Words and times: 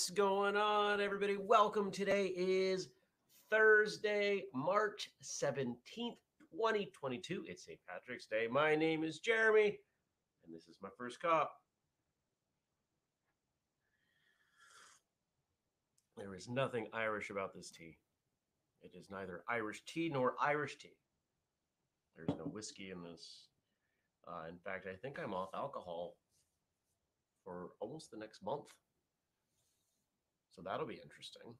What's 0.00 0.08
going 0.08 0.56
on, 0.56 0.98
everybody? 0.98 1.36
Welcome. 1.36 1.90
Today 1.90 2.32
is 2.34 2.88
Thursday, 3.50 4.44
March 4.54 5.10
17th, 5.22 6.16
2022. 6.52 7.44
It's 7.46 7.66
St. 7.66 7.78
Patrick's 7.86 8.24
Day. 8.24 8.46
My 8.50 8.74
name 8.74 9.04
is 9.04 9.18
Jeremy, 9.18 9.76
and 10.46 10.54
this 10.54 10.68
is 10.68 10.78
my 10.82 10.88
first 10.96 11.20
cup. 11.20 11.52
There 16.16 16.34
is 16.34 16.48
nothing 16.48 16.86
Irish 16.94 17.28
about 17.28 17.52
this 17.52 17.70
tea. 17.70 17.98
It 18.80 18.92
is 18.98 19.10
neither 19.10 19.44
Irish 19.50 19.82
tea 19.84 20.08
nor 20.08 20.34
Irish 20.42 20.78
tea. 20.78 20.96
There's 22.16 22.38
no 22.38 22.44
whiskey 22.44 22.90
in 22.90 23.02
this. 23.02 23.48
Uh, 24.26 24.48
in 24.48 24.56
fact, 24.64 24.86
I 24.90 24.96
think 24.96 25.18
I'm 25.22 25.34
off 25.34 25.50
alcohol 25.54 26.14
for 27.44 27.72
almost 27.82 28.10
the 28.10 28.16
next 28.16 28.42
month. 28.42 28.64
So 30.60 30.68
that'll 30.68 30.86
be 30.86 31.00
interesting. 31.02 31.54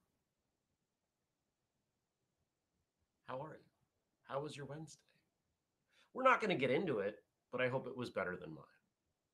How 3.26 3.40
are 3.40 3.54
you? 3.54 3.64
How 4.28 4.42
was 4.42 4.54
your 4.54 4.66
Wednesday? 4.66 5.00
We're 6.12 6.22
not 6.24 6.38
going 6.42 6.50
to 6.50 6.56
get 6.56 6.70
into 6.70 6.98
it, 6.98 7.14
but 7.50 7.62
I 7.62 7.68
hope 7.68 7.86
it 7.86 7.96
was 7.96 8.10
better 8.10 8.36
than 8.36 8.50
mine. 8.50 8.64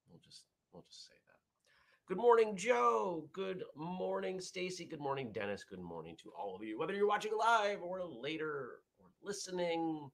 We'll 0.08 0.20
just 0.22 0.44
we'll 0.72 0.84
just 0.88 1.08
say 1.08 1.14
that. 1.26 2.14
Good 2.14 2.22
morning, 2.22 2.56
Joe. 2.56 3.28
Good 3.32 3.64
morning, 3.74 4.40
Stacy. 4.40 4.84
Good 4.84 5.00
morning, 5.00 5.32
Dennis. 5.32 5.64
Good 5.68 5.80
morning 5.80 6.16
to 6.22 6.30
all 6.38 6.54
of 6.54 6.62
you, 6.62 6.78
whether 6.78 6.94
you're 6.94 7.08
watching 7.08 7.32
live 7.36 7.82
or 7.82 8.04
later 8.04 8.82
or 9.00 9.08
listening. 9.20 10.08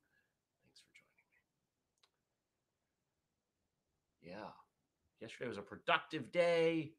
Thanks 0.64 0.80
for 0.80 0.88
joining 4.22 4.32
me. 4.32 4.40
Yeah. 4.40 4.50
Yesterday 5.20 5.48
was 5.48 5.58
a 5.58 5.62
productive 5.62 6.32
day. 6.32 6.92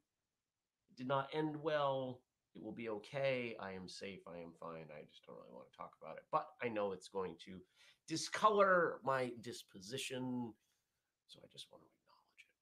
It 0.92 0.98
did 0.98 1.08
not 1.08 1.30
end 1.34 1.56
well. 1.56 2.20
It 2.56 2.62
will 2.62 2.72
be 2.72 2.90
okay. 2.90 3.56
I 3.60 3.72
am 3.72 3.88
safe. 3.88 4.20
I 4.28 4.38
am 4.38 4.52
fine. 4.60 4.86
I 4.90 5.04
just 5.10 5.26
don't 5.26 5.36
really 5.36 5.54
want 5.54 5.72
to 5.72 5.78
talk 5.78 5.94
about 6.02 6.18
it. 6.18 6.24
But 6.32 6.48
I 6.62 6.70
know 6.70 6.92
it's 6.92 7.08
going 7.08 7.36
to 7.46 7.60
discolor 8.08 9.00
my 9.04 9.32
disposition. 9.42 10.54
So 11.28 11.40
I 11.44 11.48
just 11.52 11.68
want 11.72 11.84
to 11.84 11.88
acknowledge 11.88 12.40
it. 12.40 12.54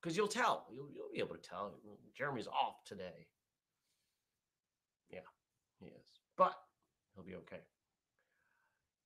Because 0.00 0.16
you'll 0.16 0.28
tell. 0.28 0.66
You'll, 0.72 0.88
you'll 0.94 1.12
be 1.12 1.18
able 1.18 1.36
to 1.36 1.48
tell. 1.48 1.74
Jeremy's 2.16 2.46
off 2.46 2.84
today. 2.86 3.26
Yeah, 5.10 5.20
he 5.78 5.86
is. 5.86 6.06
But 6.38 6.54
he'll 7.14 7.24
be 7.24 7.34
okay. 7.36 7.60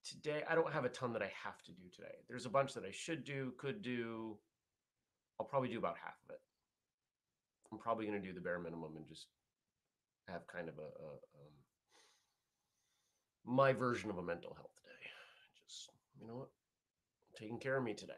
Today, 0.05 0.43
I 0.49 0.55
don't 0.55 0.73
have 0.73 0.85
a 0.85 0.89
ton 0.89 1.13
that 1.13 1.23
I 1.23 1.33
have 1.45 1.61
to 1.65 1.73
do 1.73 1.83
today. 1.95 2.15
There's 2.29 2.47
a 2.47 2.51
bunch 2.51 2.73
that 2.75 2.85
I 2.85 2.93
should 2.93 3.25
do, 3.25 3.53
could 3.59 3.83
do. 3.83 4.39
I'll 5.39 5.47
probably 5.47 5.69
do 5.69 5.79
about 5.79 5.97
half 6.03 6.15
of 6.29 6.35
it. 6.35 6.41
I'm 7.73 7.79
probably 7.79 8.07
going 8.07 8.21
to 8.21 8.27
do 8.27 8.33
the 8.33 8.41
bare 8.41 8.59
minimum 8.59 8.97
and 8.97 9.07
just 9.07 9.27
have 10.29 10.47
kind 10.47 10.69
of 10.69 10.79
a, 10.79 10.83
a 10.83 11.11
um, 11.15 11.55
my 13.45 13.73
version 13.73 14.11
of 14.11 14.19
a 14.19 14.23
mental 14.23 14.55
health 14.55 14.77
day. 14.85 15.11
Just 15.67 15.91
you 16.21 16.27
know 16.27 16.37
what, 16.37 16.49
taking 17.39 17.59
care 17.59 17.77
of 17.77 17.85
me 17.85 17.95
today. 17.95 18.13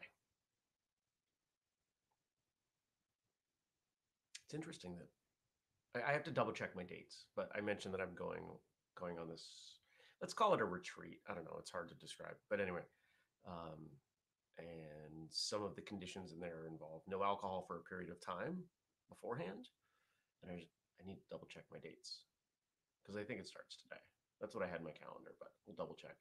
It's 4.45 4.53
interesting 4.53 4.95
that 4.97 6.01
I, 6.01 6.09
I 6.09 6.13
have 6.13 6.23
to 6.25 6.31
double 6.31 6.51
check 6.51 6.75
my 6.75 6.83
dates, 6.83 7.25
but 7.35 7.49
I 7.55 7.61
mentioned 7.61 7.93
that 7.93 8.01
I'm 8.01 8.15
going 8.15 8.43
going 8.99 9.17
on 9.19 9.29
this. 9.29 9.77
Let's 10.21 10.33
call 10.33 10.53
it 10.53 10.61
a 10.61 10.65
retreat. 10.65 11.19
I 11.29 11.33
don't 11.33 11.45
know. 11.45 11.57
It's 11.59 11.71
hard 11.71 11.89
to 11.89 11.95
describe, 11.95 12.35
but 12.49 12.59
anyway. 12.59 12.81
Um, 13.47 13.89
and 14.59 15.27
some 15.31 15.63
of 15.63 15.75
the 15.75 15.81
conditions 15.81 16.31
in 16.31 16.39
there 16.39 16.67
involve 16.69 17.01
no 17.07 17.23
alcohol 17.23 17.65
for 17.67 17.77
a 17.77 17.89
period 17.89 18.11
of 18.11 18.21
time 18.21 18.57
beforehand. 19.11 19.67
And 20.41 20.51
I, 20.51 20.55
just, 20.63 20.71
I 20.97 21.05
need 21.05 21.19
to 21.19 21.29
double 21.29 21.51
check 21.51 21.67
my 21.71 21.77
dates 21.83 22.23
because 23.03 23.19
I 23.19 23.23
think 23.27 23.43
it 23.43 23.47
starts 23.51 23.75
today. 23.77 24.01
That's 24.39 24.55
what 24.55 24.63
I 24.63 24.71
had 24.71 24.79
in 24.79 24.87
my 24.87 24.95
calendar, 24.95 25.35
but 25.37 25.51
we'll 25.67 25.75
double 25.75 25.99
check. 25.99 26.15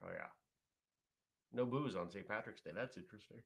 So 0.00 0.08
yeah, 0.08 0.32
no 1.52 1.66
booze 1.66 1.94
on 1.94 2.10
St. 2.10 2.26
Patrick's 2.26 2.62
Day. 2.62 2.72
That's 2.74 2.96
interesting. 2.96 3.38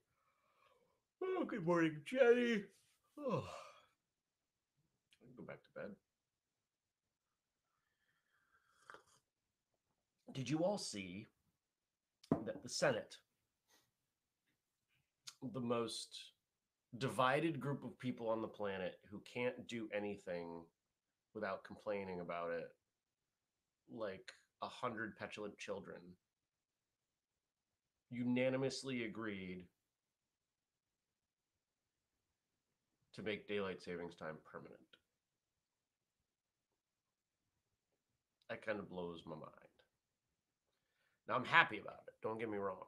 Oh, 1.22 1.44
good 1.44 1.66
morning, 1.66 2.00
Jenny. 2.06 2.64
Oh, 3.18 3.44
I 5.12 5.26
can 5.26 5.34
go 5.36 5.44
back 5.44 5.62
to 5.62 5.80
bed. 5.80 5.90
Did 10.34 10.48
you 10.48 10.64
all 10.64 10.78
see 10.78 11.28
that 12.44 12.62
the 12.62 12.68
Senate, 12.68 13.16
the 15.52 15.60
most 15.60 16.33
divided 16.98 17.60
group 17.60 17.84
of 17.84 17.98
people 17.98 18.28
on 18.28 18.42
the 18.42 18.48
planet 18.48 18.98
who 19.10 19.20
can't 19.32 19.66
do 19.66 19.88
anything 19.94 20.62
without 21.34 21.64
complaining 21.64 22.20
about 22.20 22.50
it 22.50 22.68
like 23.92 24.32
a 24.62 24.68
hundred 24.68 25.16
petulant 25.16 25.56
children. 25.58 25.98
Unanimously 28.10 29.04
agreed 29.04 29.64
to 33.14 33.22
make 33.22 33.48
daylight 33.48 33.82
savings 33.82 34.14
time 34.14 34.36
permanent. 34.50 34.78
That 38.50 38.64
kind 38.64 38.78
of 38.78 38.88
blows 38.88 39.22
my 39.26 39.34
mind. 39.34 39.50
Now 41.26 41.36
i'm 41.36 41.44
happy 41.44 41.78
about 41.78 42.02
it 42.06 42.14
don't 42.22 42.38
get 42.38 42.50
me 42.50 42.58
wrong 42.58 42.84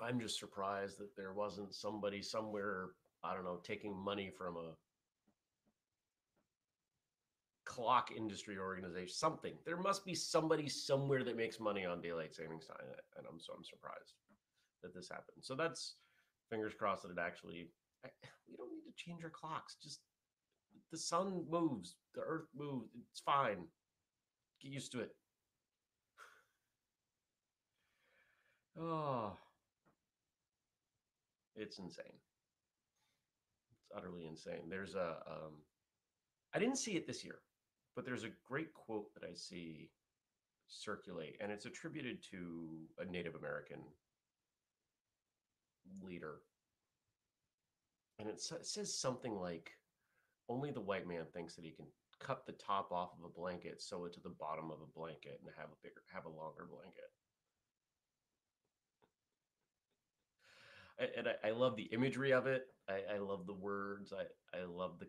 I'm 0.00 0.20
just 0.20 0.38
surprised 0.38 0.98
that 0.98 1.16
there 1.16 1.32
wasn't 1.32 1.74
somebody 1.74 2.20
somewhere, 2.22 2.90
I 3.22 3.34
don't 3.34 3.44
know, 3.44 3.60
taking 3.62 3.96
money 3.96 4.30
from 4.36 4.56
a 4.56 4.72
clock 7.64 8.10
industry 8.16 8.58
organization, 8.58 9.14
something. 9.14 9.54
There 9.64 9.76
must 9.76 10.04
be 10.04 10.14
somebody 10.14 10.68
somewhere 10.68 11.24
that 11.24 11.36
makes 11.36 11.58
money 11.60 11.84
on 11.84 12.00
daylight 12.00 12.34
savings 12.34 12.66
time. 12.66 12.86
And 13.16 13.26
I'm 13.30 13.40
so 13.40 13.52
I'm 13.56 13.64
surprised 13.64 14.14
that 14.82 14.94
this 14.94 15.08
happened. 15.08 15.42
So 15.42 15.54
that's 15.54 15.94
fingers 16.50 16.74
crossed 16.78 17.02
that 17.02 17.10
it 17.10 17.18
actually 17.18 17.70
I, 18.04 18.08
we 18.48 18.56
don't 18.56 18.70
need 18.70 18.84
to 18.86 19.04
change 19.04 19.24
our 19.24 19.30
clocks. 19.30 19.76
Just 19.82 20.00
the 20.92 20.98
sun 20.98 21.44
moves, 21.50 21.96
the 22.14 22.20
earth 22.20 22.48
moves. 22.56 22.90
It's 23.10 23.20
fine. 23.20 23.64
Get 24.62 24.72
used 24.72 24.92
to 24.92 25.00
it. 25.00 25.10
Oh, 28.76 29.38
it's 31.56 31.78
insane. 31.78 32.18
It's 33.80 33.92
utterly 33.96 34.26
insane. 34.26 34.68
There's 34.68 34.94
a, 34.94 35.16
um, 35.26 35.62
I 36.54 36.58
didn't 36.58 36.78
see 36.78 36.92
it 36.92 37.06
this 37.06 37.24
year, 37.24 37.38
but 37.94 38.04
there's 38.04 38.24
a 38.24 38.30
great 38.46 38.72
quote 38.74 39.12
that 39.14 39.24
I 39.24 39.34
see 39.34 39.90
circulate, 40.68 41.36
and 41.40 41.52
it's 41.52 41.66
attributed 41.66 42.22
to 42.30 42.68
a 42.98 43.04
Native 43.04 43.34
American 43.34 43.80
leader. 46.02 46.36
And 48.18 48.28
it, 48.28 48.34
it 48.34 48.66
says 48.66 48.94
something 48.94 49.34
like, 49.34 49.70
only 50.48 50.70
the 50.70 50.80
white 50.80 51.06
man 51.06 51.24
thinks 51.32 51.54
that 51.54 51.64
he 51.64 51.70
can 51.70 51.86
cut 52.20 52.46
the 52.46 52.52
top 52.52 52.92
off 52.92 53.10
of 53.18 53.24
a 53.24 53.40
blanket, 53.40 53.80
sew 53.80 54.04
it 54.04 54.12
to 54.14 54.20
the 54.20 54.28
bottom 54.28 54.70
of 54.70 54.78
a 54.80 54.98
blanket, 54.98 55.40
and 55.42 55.50
have 55.56 55.68
a 55.68 55.82
bigger, 55.82 56.02
have 56.12 56.26
a 56.26 56.28
longer 56.28 56.66
blanket. 56.70 57.10
And 60.98 61.28
I, 61.28 61.48
I, 61.48 61.50
love 61.50 61.76
the 61.76 61.84
imagery 61.84 62.32
of 62.32 62.46
it. 62.46 62.62
I, 62.88 63.16
I 63.16 63.18
love 63.18 63.46
the 63.46 63.54
words. 63.54 64.12
I, 64.12 64.56
I 64.56 64.64
love 64.64 64.98
the. 65.00 65.06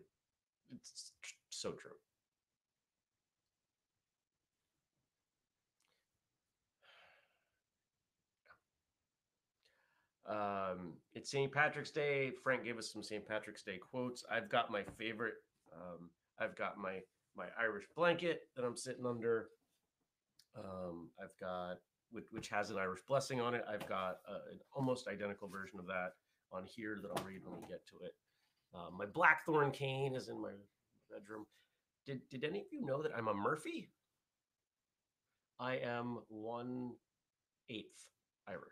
It's 0.74 1.12
so 1.50 1.72
true. 1.72 1.92
Um, 10.28 10.94
it's 11.14 11.30
St. 11.30 11.52
Patrick's 11.52 11.92
Day. 11.92 12.32
Frank 12.42 12.64
gave 12.64 12.78
us 12.78 12.92
some 12.92 13.02
St. 13.02 13.26
Patrick's 13.26 13.62
Day 13.62 13.78
quotes. 13.78 14.24
I've 14.30 14.48
got 14.48 14.70
my 14.72 14.82
favorite. 14.98 15.34
Um, 15.72 16.10
I've 16.38 16.56
got 16.56 16.78
my 16.78 17.00
my 17.36 17.46
Irish 17.60 17.84
blanket 17.94 18.40
that 18.56 18.64
I'm 18.64 18.76
sitting 18.76 19.06
under. 19.06 19.48
Um, 20.58 21.10
I've 21.22 21.36
got 21.38 21.76
which, 22.16 22.24
which 22.30 22.48
has 22.48 22.70
an 22.70 22.78
Irish 22.78 23.00
blessing 23.06 23.42
on 23.42 23.54
it. 23.54 23.62
I've 23.70 23.86
got 23.86 24.20
uh, 24.26 24.50
an 24.50 24.58
almost 24.74 25.06
identical 25.06 25.48
version 25.48 25.78
of 25.78 25.86
that 25.86 26.12
on 26.50 26.64
here 26.64 26.98
that 27.02 27.10
I'll 27.14 27.24
read 27.26 27.42
when 27.44 27.60
we 27.60 27.66
get 27.68 27.86
to 27.88 28.06
it. 28.06 28.14
Uh, 28.74 28.90
my 28.96 29.04
blackthorn 29.04 29.70
cane 29.70 30.14
is 30.14 30.28
in 30.28 30.40
my 30.40 30.52
bedroom. 31.10 31.44
Did, 32.06 32.26
did 32.30 32.42
any 32.42 32.60
of 32.60 32.66
you 32.72 32.86
know 32.86 33.02
that 33.02 33.12
I'm 33.14 33.28
a 33.28 33.34
Murphy? 33.34 33.90
I 35.60 35.74
am 35.76 36.20
one 36.28 36.92
eighth 37.68 38.08
Irish. 38.48 38.62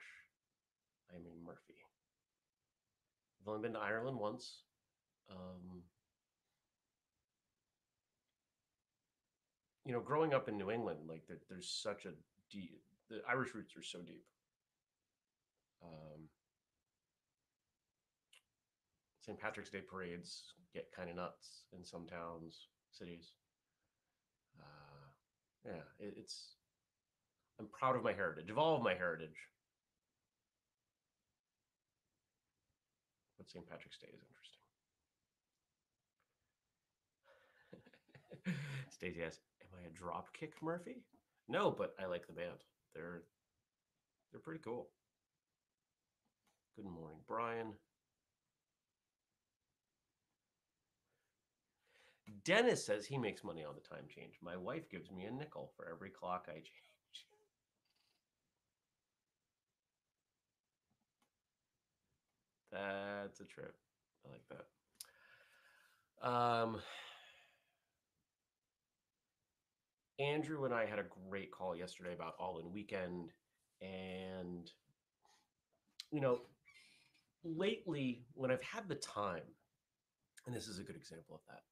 I'm 1.14 1.22
a 1.26 1.46
Murphy. 1.46 1.74
I've 3.42 3.48
only 3.48 3.60
been 3.60 3.74
to 3.74 3.78
Ireland 3.78 4.18
once. 4.18 4.62
Um, 5.30 5.82
you 9.84 9.92
know, 9.92 10.00
growing 10.00 10.32
up 10.32 10.48
in 10.48 10.56
New 10.56 10.70
England, 10.70 11.00
like 11.06 11.26
there, 11.28 11.40
there's 11.50 11.68
such 11.68 12.06
a 12.06 12.12
deep, 12.50 12.80
the 13.10 13.20
Irish 13.28 13.54
roots 13.54 13.76
are 13.76 13.82
so 13.82 14.00
deep. 14.00 14.24
Um, 15.82 16.28
St. 19.20 19.38
Patrick's 19.38 19.70
Day 19.70 19.80
parades 19.80 20.54
get 20.74 20.92
kind 20.94 21.08
of 21.08 21.16
nuts 21.16 21.64
in 21.76 21.84
some 21.84 22.06
towns, 22.06 22.68
cities. 22.90 23.32
Uh, 24.58 25.08
yeah, 25.66 25.82
it, 25.98 26.14
it's. 26.16 26.56
I'm 27.58 27.68
proud 27.68 27.96
of 27.96 28.02
my 28.02 28.12
heritage, 28.12 28.50
of 28.50 28.58
all 28.58 28.76
of 28.76 28.82
my 28.82 28.94
heritage. 28.94 29.48
But 33.38 33.48
St. 33.48 33.68
Patrick's 33.68 33.98
Day 33.98 34.08
is 34.12 34.20
interesting. 38.44 38.54
Stacey 38.90 39.22
asks, 39.22 39.40
"Am 39.62 39.68
I 39.78 39.86
a 39.86 39.90
dropkick 39.90 40.52
Murphy?" 40.62 41.02
No, 41.48 41.70
but 41.70 41.94
I 42.00 42.06
like 42.06 42.26
the 42.26 42.32
band. 42.32 42.58
They're 42.94 43.22
they're 44.30 44.40
pretty 44.40 44.60
cool. 44.60 44.88
Good 46.76 46.84
morning, 46.86 47.18
Brian. 47.26 47.74
Dennis 52.44 52.84
says 52.84 53.06
he 53.06 53.16
makes 53.16 53.42
money 53.42 53.64
on 53.64 53.74
the 53.74 53.80
time 53.80 54.06
change. 54.08 54.34
My 54.42 54.56
wife 54.56 54.90
gives 54.90 55.10
me 55.10 55.24
a 55.24 55.30
nickel 55.30 55.72
for 55.74 55.88
every 55.88 56.10
clock 56.10 56.46
I 56.48 56.54
change. 56.56 57.26
That's 62.72 63.40
a 63.40 63.44
trip. 63.44 63.74
I 64.26 64.30
like 64.32 64.48
that. 64.48 64.66
Um, 66.28 66.80
Andrew 70.18 70.64
and 70.64 70.74
I 70.74 70.86
had 70.86 70.98
a 70.98 71.04
great 71.28 71.50
call 71.50 71.74
yesterday 71.74 72.14
about 72.14 72.34
All 72.38 72.58
In 72.58 72.72
Weekend. 72.72 73.30
And, 73.82 74.70
you 76.10 76.20
know, 76.20 76.40
lately, 77.42 78.24
when 78.34 78.50
I've 78.50 78.62
had 78.62 78.88
the 78.88 78.94
time, 78.94 79.42
and 80.46 80.54
this 80.54 80.68
is 80.68 80.78
a 80.78 80.84
good 80.84 80.96
example 80.96 81.36
of 81.36 81.40
that, 81.48 81.62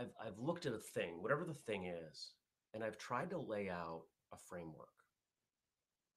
I've, 0.00 0.12
I've 0.24 0.38
looked 0.38 0.66
at 0.66 0.72
a 0.72 0.78
thing, 0.78 1.20
whatever 1.20 1.44
the 1.44 1.54
thing 1.54 1.86
is, 1.86 2.32
and 2.74 2.84
I've 2.84 2.98
tried 2.98 3.30
to 3.30 3.38
lay 3.38 3.68
out 3.68 4.02
a 4.32 4.36
framework. 4.36 4.88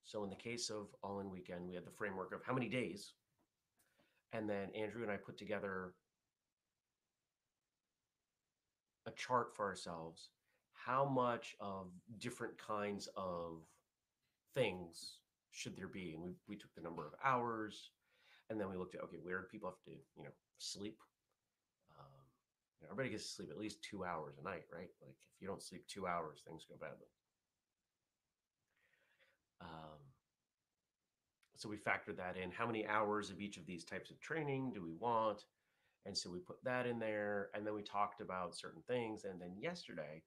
So 0.04 0.24
in 0.24 0.30
the 0.30 0.36
case 0.36 0.69
of 0.69 0.88
All 1.01 1.19
In 1.22 1.31
Weekend, 1.31 1.68
we 1.68 1.74
had 1.74 1.86
the 1.86 1.92
framework 1.92 2.34
of 2.34 2.44
how 2.46 2.54
many 2.54 2.69
days. 2.69 3.13
And 4.31 4.50
then 4.50 4.69
Andrew 4.75 5.01
and 5.01 5.12
I 5.12 5.18
put 5.18 5.38
together 5.38 5.94
a 9.07 9.12
chart 9.12 9.56
for 9.56 9.66
ourselves 9.66 10.30
how 10.85 11.06
much 11.06 11.56
of 11.59 11.88
different 12.19 12.57
kinds 12.57 13.07
of 13.15 13.62
things 14.53 15.18
should 15.51 15.77
there 15.77 15.88
be? 15.88 16.13
And 16.13 16.24
we, 16.24 16.33
we 16.47 16.56
took 16.56 16.74
the 16.75 16.81
number 16.81 17.06
of 17.06 17.13
hours 17.24 17.91
and 18.50 18.59
then 18.59 18.69
we 18.69 18.75
looked 18.75 18.95
at 18.95 19.01
okay 19.03 19.18
where 19.21 19.39
do 19.39 19.47
people 19.51 19.69
have 19.69 19.81
to 19.85 19.91
you 20.18 20.24
know 20.24 20.31
sleep? 20.57 20.97
Um, 21.97 22.24
you 22.80 22.88
know, 22.88 22.91
everybody 22.91 23.12
gets 23.12 23.27
to 23.27 23.35
sleep 23.35 23.50
at 23.51 23.57
least 23.57 23.81
two 23.81 24.03
hours 24.03 24.35
a 24.39 24.44
night 24.44 24.65
right? 24.71 24.89
Like 25.01 25.15
if 25.35 25.41
you 25.41 25.47
don't 25.47 25.62
sleep 25.62 25.85
two 25.88 26.07
hours 26.07 26.41
things 26.45 26.65
go 26.68 26.75
badly. 26.80 27.07
Um, 29.62 30.00
so 31.56 31.69
we 31.69 31.77
factored 31.77 32.18
that 32.18 32.36
in. 32.36 32.51
How 32.51 32.65
many 32.65 32.86
hours 32.86 33.29
of 33.29 33.39
each 33.39 33.56
of 33.56 33.65
these 33.65 33.86
types 33.86 34.12
of 34.12 34.19
training 34.19 34.74
do 34.74 34.81
we 34.83 34.91
want? 35.00 35.45
And 36.06 36.18
so 36.18 36.29
we 36.29 36.39
put 36.39 36.62
that 36.65 36.86
in 36.86 37.00
there 37.00 37.50
and 37.53 37.65
then 37.65 37.74
we 37.74 37.81
talked 37.81 38.19
about 38.19 38.57
certain 38.57 38.81
things 38.86 39.24
and 39.24 39.39
then 39.39 39.53
yesterday 39.57 40.21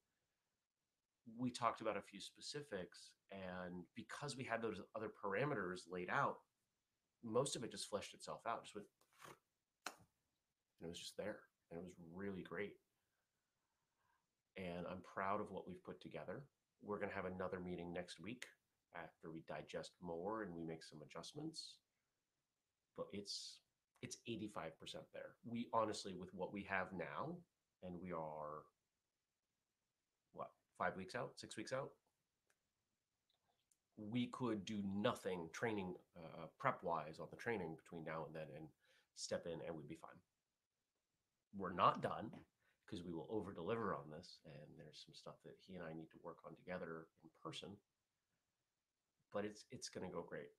we 1.38 1.50
talked 1.50 1.80
about 1.80 1.96
a 1.96 2.02
few 2.02 2.20
specifics 2.20 3.10
and 3.32 3.84
because 3.94 4.36
we 4.36 4.44
had 4.44 4.62
those 4.62 4.80
other 4.94 5.08
parameters 5.08 5.80
laid 5.90 6.08
out 6.10 6.36
most 7.24 7.56
of 7.56 7.64
it 7.64 7.70
just 7.70 7.88
fleshed 7.88 8.14
itself 8.14 8.40
out 8.46 8.62
just 8.62 8.74
went 8.74 8.86
and 10.80 10.86
it 10.86 10.88
was 10.88 10.98
just 10.98 11.16
there 11.16 11.38
and 11.70 11.80
it 11.80 11.84
was 11.84 11.94
really 12.14 12.42
great. 12.42 12.74
And 14.56 14.86
i'm 14.90 15.02
proud 15.02 15.40
of 15.40 15.50
what 15.50 15.66
we've 15.66 15.82
put 15.84 16.00
together. 16.00 16.44
We're 16.82 16.98
going 16.98 17.10
to 17.10 17.16
have 17.16 17.24
another 17.24 17.60
meeting 17.60 17.92
next 17.92 18.20
week 18.20 18.46
after 18.94 19.30
we 19.32 19.42
digest 19.48 19.92
more 20.02 20.42
and 20.42 20.54
we 20.54 20.64
make 20.64 20.84
some 20.84 21.00
adjustments. 21.02 21.76
But 22.96 23.06
it's 23.12 23.60
it's 24.02 24.18
85% 24.28 24.52
there. 25.12 25.34
We 25.44 25.68
honestly 25.72 26.14
with 26.18 26.30
what 26.32 26.52
we 26.52 26.66
have 26.68 26.88
now 26.92 27.36
and 27.82 27.94
we 28.00 28.12
are 28.12 28.62
five 30.78 30.96
weeks 30.96 31.14
out 31.14 31.32
six 31.36 31.56
weeks 31.56 31.72
out 31.72 31.90
we 33.96 34.26
could 34.26 34.64
do 34.64 34.78
nothing 34.94 35.48
training 35.52 35.94
uh, 36.16 36.46
prep 36.58 36.82
wise 36.82 37.18
on 37.18 37.28
the 37.30 37.36
training 37.36 37.74
between 37.76 38.04
now 38.04 38.24
and 38.26 38.34
then 38.34 38.46
and 38.54 38.66
step 39.14 39.46
in 39.46 39.58
and 39.66 39.74
we'd 39.74 39.88
be 39.88 39.96
fine. 40.00 40.20
We're 41.56 41.72
not 41.72 42.02
done 42.02 42.30
because 42.84 43.04
we 43.04 43.12
will 43.12 43.26
over 43.30 43.52
deliver 43.52 43.94
on 43.94 44.10
this 44.10 44.38
and 44.44 44.68
there's 44.76 45.02
some 45.04 45.14
stuff 45.14 45.36
that 45.44 45.56
he 45.66 45.74
and 45.74 45.84
I 45.84 45.94
need 45.94 46.10
to 46.12 46.22
work 46.22 46.38
on 46.46 46.54
together 46.54 47.06
in 47.24 47.30
person. 47.42 47.70
But 49.32 49.44
it's 49.44 49.64
it's 49.70 49.88
going 49.88 50.06
to 50.06 50.12
go 50.12 50.22
great. 50.22 50.52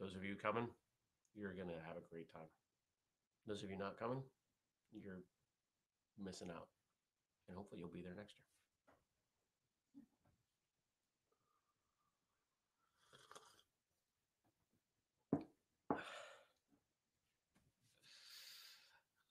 Those 0.00 0.14
of 0.14 0.24
you 0.24 0.34
coming, 0.34 0.68
you're 1.34 1.54
going 1.54 1.68
to 1.68 1.86
have 1.86 1.96
a 1.96 2.10
great 2.10 2.32
time. 2.32 2.50
Those 3.46 3.62
of 3.62 3.70
you 3.70 3.78
not 3.78 3.98
coming, 3.98 4.22
you're 4.92 5.22
missing 6.22 6.50
out. 6.50 6.68
And 7.48 7.56
hopefully 7.56 7.80
you'll 7.80 7.88
be 7.88 8.02
there 8.02 8.14
next 8.14 8.34
year. 8.38 8.44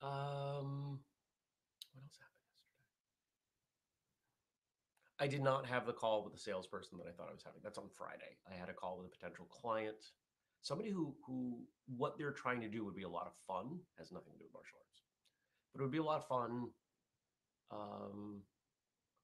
Um, 0.02 1.00
what 1.94 2.04
else 2.04 2.18
happened 2.22 2.46
yesterday? 2.46 2.78
I 5.20 5.28
did 5.28 5.42
not 5.42 5.66
have 5.66 5.86
the 5.86 5.94
call 5.94 6.24
with 6.24 6.34
the 6.34 6.40
salesperson 6.40 6.98
that 7.00 7.08
I 7.08 7.12
thought 7.12 7.30
I 7.30 7.34
was 7.34 7.44
having. 7.44 7.62
That's 7.64 7.78
on 7.80 7.90
Friday. 7.98 8.38
I 8.50 8.54
had 8.56 8.70
a 8.70 8.74
call 8.74 8.98
with 8.98 9.08
a 9.08 9.10
potential 9.10 9.46
client, 9.46 9.98
somebody 10.62 10.90
who 10.92 11.16
who 11.26 11.60
what 11.96 12.18
they're 12.18 12.32
trying 12.32 12.62
to 12.62 12.68
do 12.68 12.84
would 12.86 12.96
be 12.96 13.04
a 13.04 13.10
lot 13.10 13.28
of 13.28 13.34
fun. 13.48 13.80
Has 13.98 14.12
nothing 14.12 14.34
to 14.34 14.40
do 14.40 14.46
with 14.46 14.54
martial 14.54 14.78
arts, 14.80 15.02
but 15.74 15.82
it 15.82 15.84
would 15.84 15.92
be 15.92 15.98
a 15.98 16.04
lot 16.04 16.20
of 16.20 16.28
fun. 16.28 16.70
Um, 17.72 18.42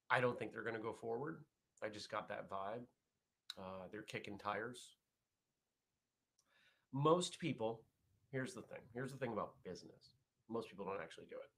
I 0.10 0.20
don't 0.20 0.38
think 0.38 0.52
they're 0.52 0.64
going 0.64 0.76
to 0.76 0.82
go 0.82 0.94
forward. 0.94 1.44
I 1.84 1.90
just 1.90 2.12
got 2.12 2.30
that 2.30 2.50
vibe. 2.50 2.86
Uh, 3.58 3.88
they're 3.92 4.04
kicking 4.04 4.38
tires. 4.38 4.96
Most 6.92 7.40
people, 7.40 7.82
here's 8.32 8.54
the 8.54 8.62
thing. 8.62 8.82
Here's 8.94 9.12
the 9.12 9.18
thing 9.18 9.34
about 9.34 9.54
business 9.64 10.12
most 10.50 10.70
people 10.70 10.86
don't 10.86 11.02
actually 11.02 11.26
do 11.30 11.38
it. 11.38 11.50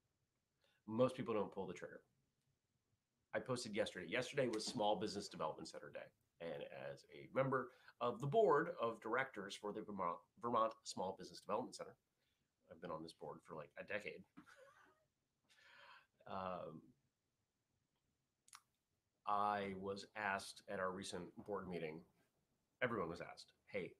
Most 0.86 1.16
people 1.16 1.34
don't 1.34 1.52
pull 1.52 1.66
the 1.66 1.74
trigger. 1.74 2.00
I 3.34 3.40
posted 3.40 3.76
yesterday. 3.76 4.06
Yesterday 4.08 4.48
was 4.48 4.64
Small 4.64 4.96
Business 4.96 5.28
Development 5.28 5.68
Center 5.68 5.90
Day. 5.92 6.08
And 6.40 6.62
as 6.90 7.04
a 7.12 7.28
member 7.34 7.68
of 8.00 8.20
the 8.20 8.26
board 8.26 8.70
of 8.80 9.00
directors 9.00 9.54
for 9.54 9.72
the 9.72 9.82
Vermont, 9.82 10.16
Vermont 10.40 10.72
Small 10.84 11.16
Business 11.18 11.40
Development 11.40 11.74
Center, 11.74 11.96
I've 12.70 12.80
been 12.80 12.90
on 12.90 13.02
this 13.02 13.12
board 13.12 13.38
for 13.44 13.56
like 13.56 13.70
a 13.78 13.84
decade. 13.84 14.22
um, 16.30 16.80
I 19.26 19.74
was 19.80 20.06
asked 20.16 20.62
at 20.68 20.78
our 20.78 20.90
recent 20.90 21.24
board 21.46 21.68
meeting, 21.68 22.00
everyone 22.82 23.08
was 23.08 23.20
asked, 23.20 23.52
hey, 23.68 23.92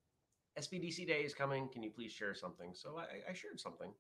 SBDC 0.59 1.07
Day 1.07 1.21
is 1.21 1.35
coming. 1.35 1.69
Can 1.73 1.83
you 1.83 1.91
please 1.91 2.13
share 2.13 2.35
something? 2.35 2.71
So 2.75 2.99
I, 2.99 3.31
I 3.31 3.33
shared 3.35 3.61
something 3.61 3.93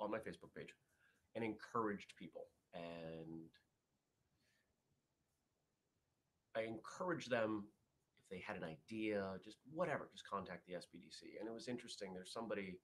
on 0.00 0.10
my 0.10 0.18
Facebook 0.18 0.54
page 0.56 0.74
and 1.34 1.44
encouraged 1.44 2.14
people. 2.18 2.42
And 2.74 3.48
I 6.56 6.62
encouraged 6.62 7.30
them 7.30 7.64
if 8.20 8.28
they 8.28 8.42
had 8.46 8.56
an 8.56 8.64
idea, 8.64 9.24
just 9.44 9.58
whatever, 9.72 10.08
just 10.12 10.28
contact 10.28 10.66
the 10.66 10.74
SBDC. 10.74 11.38
And 11.40 11.48
it 11.48 11.54
was 11.54 11.68
interesting. 11.68 12.12
There's 12.12 12.32
somebody, 12.32 12.78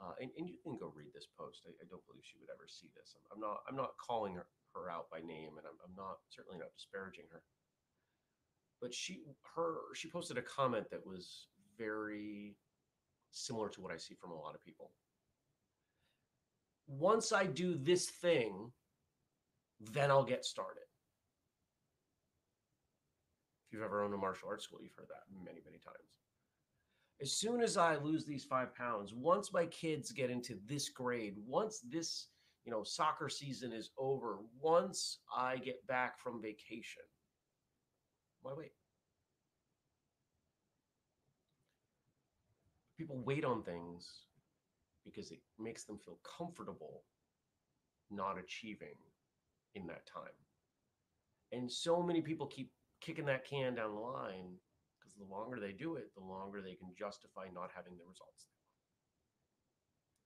uh, 0.00 0.14
and, 0.20 0.30
and 0.38 0.48
you 0.48 0.56
can 0.62 0.76
go 0.76 0.92
read 0.94 1.12
this 1.14 1.28
post. 1.38 1.66
I, 1.66 1.72
I, 1.80 1.86
don't 1.90 2.04
believe 2.06 2.24
she 2.24 2.38
would 2.40 2.50
ever 2.50 2.66
see 2.66 2.88
this. 2.96 3.14
I'm, 3.14 3.24
I'm 3.34 3.40
not. 3.40 3.58
I'm 3.68 3.76
not 3.76 3.98
calling 3.98 4.34
her, 4.34 4.46
her 4.74 4.90
out 4.90 5.10
by 5.10 5.20
name, 5.20 5.58
and 5.58 5.66
I'm, 5.66 5.78
I'm 5.84 5.94
not 5.96 6.22
certainly 6.30 6.58
not 6.58 6.74
disparaging 6.74 7.26
her. 7.30 7.42
But 8.80 8.92
she, 8.92 9.22
her, 9.54 9.94
she 9.94 10.10
posted 10.10 10.38
a 10.38 10.42
comment 10.42 10.90
that 10.90 11.06
was 11.06 11.46
very 11.78 12.56
similar 13.30 13.68
to 13.70 13.80
what 13.80 13.92
I 13.92 13.96
see 13.96 14.14
from 14.14 14.32
a 14.32 14.38
lot 14.38 14.54
of 14.54 14.64
people 14.64 14.90
once 16.86 17.32
I 17.32 17.46
do 17.46 17.76
this 17.76 18.10
thing, 18.10 18.72
then 19.80 20.10
I'll 20.10 20.24
get 20.24 20.44
started. 20.44 20.82
If 23.66 23.74
you've 23.74 23.82
ever 23.82 24.02
owned 24.02 24.14
a 24.14 24.18
martial 24.18 24.48
arts 24.48 24.64
school, 24.64 24.80
you've 24.82 24.94
heard 24.94 25.08
that 25.08 25.24
many, 25.44 25.60
many 25.64 25.78
times. 25.78 26.21
As 27.20 27.32
soon 27.32 27.62
as 27.62 27.76
I 27.76 27.96
lose 27.96 28.24
these 28.24 28.44
five 28.44 28.74
pounds, 28.74 29.14
once 29.14 29.52
my 29.52 29.66
kids 29.66 30.10
get 30.10 30.30
into 30.30 30.58
this 30.66 30.88
grade, 30.88 31.34
once 31.46 31.80
this 31.88 32.28
you 32.64 32.72
know 32.72 32.82
soccer 32.82 33.28
season 33.28 33.72
is 33.72 33.90
over, 33.96 34.38
once 34.60 35.18
I 35.36 35.58
get 35.58 35.86
back 35.86 36.18
from 36.18 36.42
vacation, 36.42 37.02
why 38.40 38.52
wait? 38.56 38.72
people 43.02 43.20
wait 43.24 43.44
on 43.44 43.64
things 43.64 44.08
because 45.04 45.32
it 45.32 45.40
makes 45.58 45.82
them 45.82 45.98
feel 45.98 46.18
comfortable 46.38 47.02
not 48.12 48.38
achieving 48.38 48.94
in 49.74 49.88
that 49.88 50.06
time. 50.06 50.22
And 51.50 51.70
so 51.70 52.00
many 52.00 52.20
people 52.20 52.46
keep 52.46 52.70
kicking 53.00 53.26
that 53.26 53.44
can 53.44 53.74
down 53.74 53.94
the 53.94 54.00
line 54.00 54.54
because 55.12 55.28
the 55.28 55.34
longer 55.34 55.60
they 55.60 55.72
do 55.72 55.96
it, 55.96 56.08
the 56.16 56.24
longer 56.24 56.60
they 56.62 56.74
can 56.74 56.88
justify 56.98 57.46
not 57.52 57.70
having 57.74 57.92
the 57.98 58.08
results. 58.08 58.48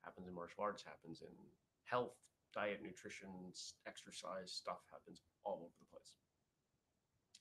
Happens 0.02 0.28
in 0.28 0.34
martial 0.34 0.62
arts, 0.62 0.84
happens 0.86 1.22
in 1.22 1.34
health, 1.84 2.14
diet, 2.54 2.78
nutrition, 2.82 3.28
exercise, 3.86 4.52
stuff 4.52 4.78
happens 4.92 5.22
all 5.44 5.66
over 5.66 5.74
the 5.80 5.90
place. 5.90 6.14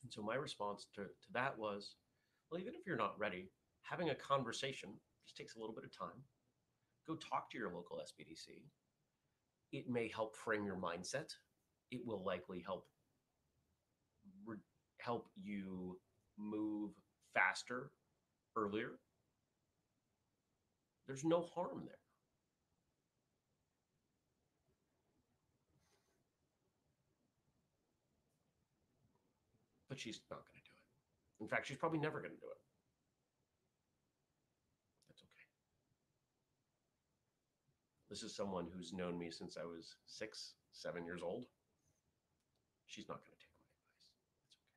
And 0.04 0.12
so 0.12 0.22
my 0.22 0.36
response 0.36 0.88
to, 0.96 1.04
to 1.04 1.30
that 1.34 1.58
was, 1.58 1.96
well, 2.50 2.60
even 2.60 2.74
if 2.74 2.86
you're 2.86 2.98
not 2.98 3.18
ready, 3.20 3.52
having 3.84 4.10
a 4.10 4.16
conversation 4.16 4.90
just 5.26 5.38
takes 5.38 5.56
a 5.56 5.60
little 5.60 5.76
bit 5.76 5.86
of 5.86 5.96
time. 5.96 6.18
Go 7.08 7.16
talk 7.16 7.52
to 7.52 7.58
your 7.58 7.70
local 7.70 7.98
SBDC. 7.98 8.66
It 9.72 9.90
may 9.90 10.10
help 10.10 10.36
frame 10.36 10.66
your 10.66 10.78
mindset. 10.78 11.30
It 11.92 12.02
will 12.06 12.24
likely 12.24 12.64
help 12.66 12.88
re- 14.46 14.58
help 15.00 15.28
you 15.36 16.00
move 16.38 16.92
faster 17.36 17.92
earlier. 18.58 18.94
There's 21.06 21.24
no 21.24 21.42
harm 21.54 21.84
there. 21.86 21.96
But 29.88 30.00
she's 30.00 30.20
not 30.32 30.40
going 30.40 30.48
to 30.56 30.70
do 30.70 30.72
it. 30.72 31.44
In 31.44 31.48
fact, 31.48 31.68
she's 31.68 31.78
probably 31.78 32.00
never 32.00 32.20
going 32.20 32.34
to 32.34 32.42
do 32.42 32.48
it. 32.50 32.58
That's 35.10 35.22
okay. 35.22 35.46
This 38.10 38.24
is 38.24 38.36
someone 38.36 38.68
who's 38.76 38.94
known 38.94 39.20
me 39.20 39.30
since 39.30 39.58
I 39.62 39.66
was 39.66 39.96
six, 40.08 40.56
seven 40.72 41.06
years 41.06 41.22
old. 41.24 41.46
She's 42.88 43.08
not 43.08 43.18
going 43.18 43.38
to 43.38 43.46
take 43.46 43.54
my 43.54 43.66
advice. 43.70 43.86
That's 44.42 44.58
okay. 44.58 44.76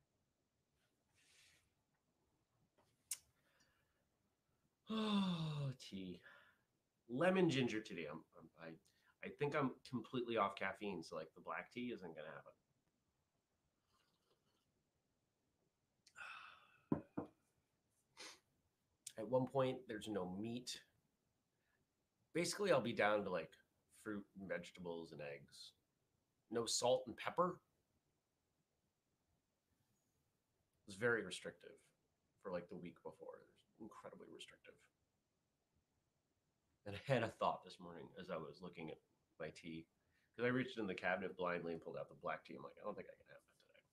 Oh, 4.91 5.71
tea. 5.91 6.21
Lemon 7.09 7.49
ginger 7.49 7.81
today. 7.81 8.07
I'm, 8.11 8.21
I'm, 8.39 8.49
I, 8.63 9.27
I 9.27 9.31
think 9.39 9.55
I'm 9.57 9.73
completely 9.89 10.37
off 10.37 10.57
caffeine, 10.57 11.03
so 11.03 11.17
like 11.17 11.29
the 11.35 11.41
black 11.41 11.73
tea 11.73 11.93
isn't 11.95 12.15
to 12.15 12.21
happen. 16.93 17.27
At 19.19 19.29
one 19.29 19.47
point, 19.47 19.79
there's 19.89 20.09
no 20.09 20.35
meat. 20.39 20.79
Basically, 22.35 22.73
I'll 22.73 22.81
be 22.81 22.93
down 22.93 23.25
to 23.25 23.31
like 23.31 23.51
fruit 24.05 24.25
and 24.39 24.49
vegetables 24.49 25.13
and 25.13 25.21
eggs. 25.21 25.73
No 26.51 26.67
salt 26.67 27.05
and 27.07 27.17
pepper. 27.17 27.57
It 30.87 30.91
was 30.91 30.97
very 30.97 31.23
restrictive 31.23 31.71
for 32.43 32.53
like 32.53 32.69
the 32.69 32.77
week 32.77 32.97
before. 33.03 33.39
Incredibly 33.81 34.29
restrictive. 34.35 34.75
And 36.87 36.97
I 36.97 37.01
had 37.13 37.23
a 37.23 37.33
thought 37.39 37.65
this 37.65 37.79
morning 37.81 38.09
as 38.21 38.31
I 38.31 38.37
was 38.37 38.63
looking 38.63 38.91
at 38.91 38.99
my 39.39 39.51
tea 39.55 39.87
because 40.33 40.47
I 40.47 40.53
reached 40.53 40.79
in 40.79 40.87
the 40.87 40.95
cabinet 40.95 41.37
blindly 41.37 41.73
and 41.73 41.83
pulled 41.83 41.97
out 41.97 42.09
the 42.09 42.23
black 42.23 42.45
tea. 42.45 42.55
I'm 42.57 42.63
like, 42.63 42.79
I 42.81 42.85
don't 42.85 42.97
think 42.97 43.09
I 43.13 43.19
can 43.19 43.29
have 43.29 43.45
that 43.45 43.59
today. 43.69 43.85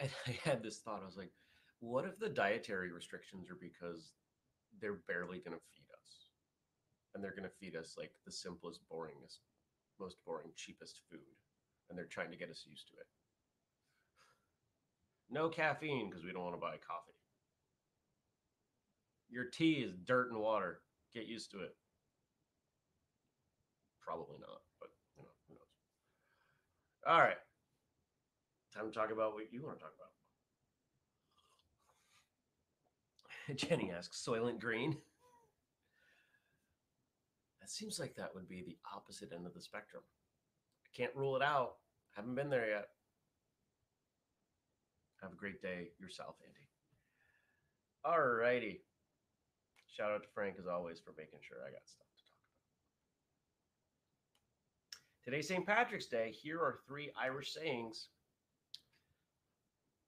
And 0.00 0.10
I 0.26 0.48
had 0.48 0.62
this 0.62 0.78
thought. 0.78 1.02
I 1.02 1.06
was 1.06 1.16
like, 1.16 1.32
what 1.80 2.04
if 2.04 2.18
the 2.18 2.28
dietary 2.28 2.92
restrictions 2.92 3.50
are 3.50 3.58
because 3.60 4.12
they're 4.80 5.00
barely 5.08 5.38
going 5.38 5.56
to 5.56 5.68
feed 5.74 5.88
us 5.92 6.26
and 7.14 7.22
they're 7.22 7.36
going 7.36 7.48
to 7.48 7.58
feed 7.60 7.76
us 7.76 7.94
like 7.96 8.12
the 8.24 8.32
simplest 8.32 8.80
boringest 8.92 9.40
most 9.98 10.16
boring 10.26 10.52
cheapest 10.56 11.00
food 11.10 11.36
and 11.88 11.96
they're 11.98 12.04
trying 12.04 12.30
to 12.30 12.36
get 12.36 12.50
us 12.50 12.64
used 12.68 12.88
to 12.88 12.94
it 12.94 13.06
no 15.30 15.48
caffeine 15.48 16.08
because 16.08 16.24
we 16.24 16.32
don't 16.32 16.44
want 16.44 16.54
to 16.54 16.60
buy 16.60 16.76
coffee 16.86 17.12
your 19.28 19.44
tea 19.44 19.74
is 19.74 19.92
dirt 20.04 20.30
and 20.30 20.40
water 20.40 20.80
get 21.14 21.26
used 21.26 21.50
to 21.50 21.60
it 21.60 21.74
probably 24.00 24.36
not 24.40 24.60
but 24.80 24.90
you 25.16 25.22
know 25.22 25.28
who 25.48 25.54
knows 25.54 27.06
all 27.06 27.20
right 27.20 27.38
time 28.74 28.86
to 28.86 28.92
talk 28.92 29.10
about 29.10 29.34
what 29.34 29.52
you 29.52 29.62
want 29.62 29.76
to 29.78 29.82
talk 29.82 29.92
about 29.96 30.10
Jenny 33.56 33.92
asks, 33.92 34.24
Soylent 34.26 34.58
Green. 34.58 34.96
That 37.60 37.70
seems 37.70 37.98
like 37.98 38.14
that 38.16 38.34
would 38.34 38.48
be 38.48 38.62
the 38.62 38.76
opposite 38.94 39.32
end 39.32 39.46
of 39.46 39.54
the 39.54 39.60
spectrum. 39.60 40.02
I 40.84 40.88
can't 40.96 41.14
rule 41.14 41.36
it 41.36 41.42
out. 41.42 41.76
I 42.16 42.20
Haven't 42.20 42.34
been 42.34 42.50
there 42.50 42.68
yet. 42.68 42.88
Have 45.26 45.32
a 45.32 45.36
great 45.36 45.60
day 45.60 45.88
yourself, 45.98 46.36
Andy. 46.40 46.68
All 48.04 48.20
righty. 48.20 48.84
Shout 49.88 50.12
out 50.12 50.22
to 50.22 50.28
Frank 50.32 50.54
as 50.56 50.68
always 50.68 51.00
for 51.00 51.14
making 51.18 51.40
sure 51.42 51.58
I 51.66 51.72
got 51.72 51.82
stuff 51.84 52.06
to 52.16 52.22
talk 52.22 52.38
about. 54.94 55.24
Today's 55.24 55.48
St. 55.48 55.66
Patrick's 55.66 56.06
Day. 56.06 56.30
Here 56.30 56.60
are 56.60 56.78
three 56.86 57.10
Irish 57.20 57.54
sayings. 57.54 58.10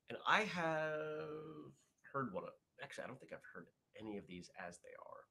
And 0.08 0.18
I 0.24 0.42
have 0.42 1.74
heard 2.12 2.32
one 2.32 2.44
of 2.44 2.50
actually, 2.80 3.02
I 3.02 3.06
don't 3.08 3.18
think 3.18 3.32
I've 3.32 3.40
heard 3.52 3.66
any 4.00 4.18
of 4.18 4.26
these 4.28 4.52
as 4.64 4.78
they 4.84 4.94
are. 5.04 5.24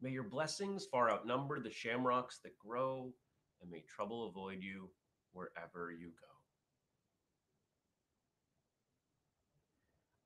May 0.00 0.08
your 0.08 0.22
blessings 0.22 0.86
far 0.86 1.10
outnumber 1.10 1.60
the 1.60 1.70
shamrocks 1.70 2.38
that 2.44 2.58
grow, 2.58 3.12
and 3.60 3.70
may 3.70 3.84
trouble 3.94 4.26
avoid 4.26 4.62
you 4.62 4.88
wherever 5.34 5.92
you 5.92 6.12
go. 6.18 6.33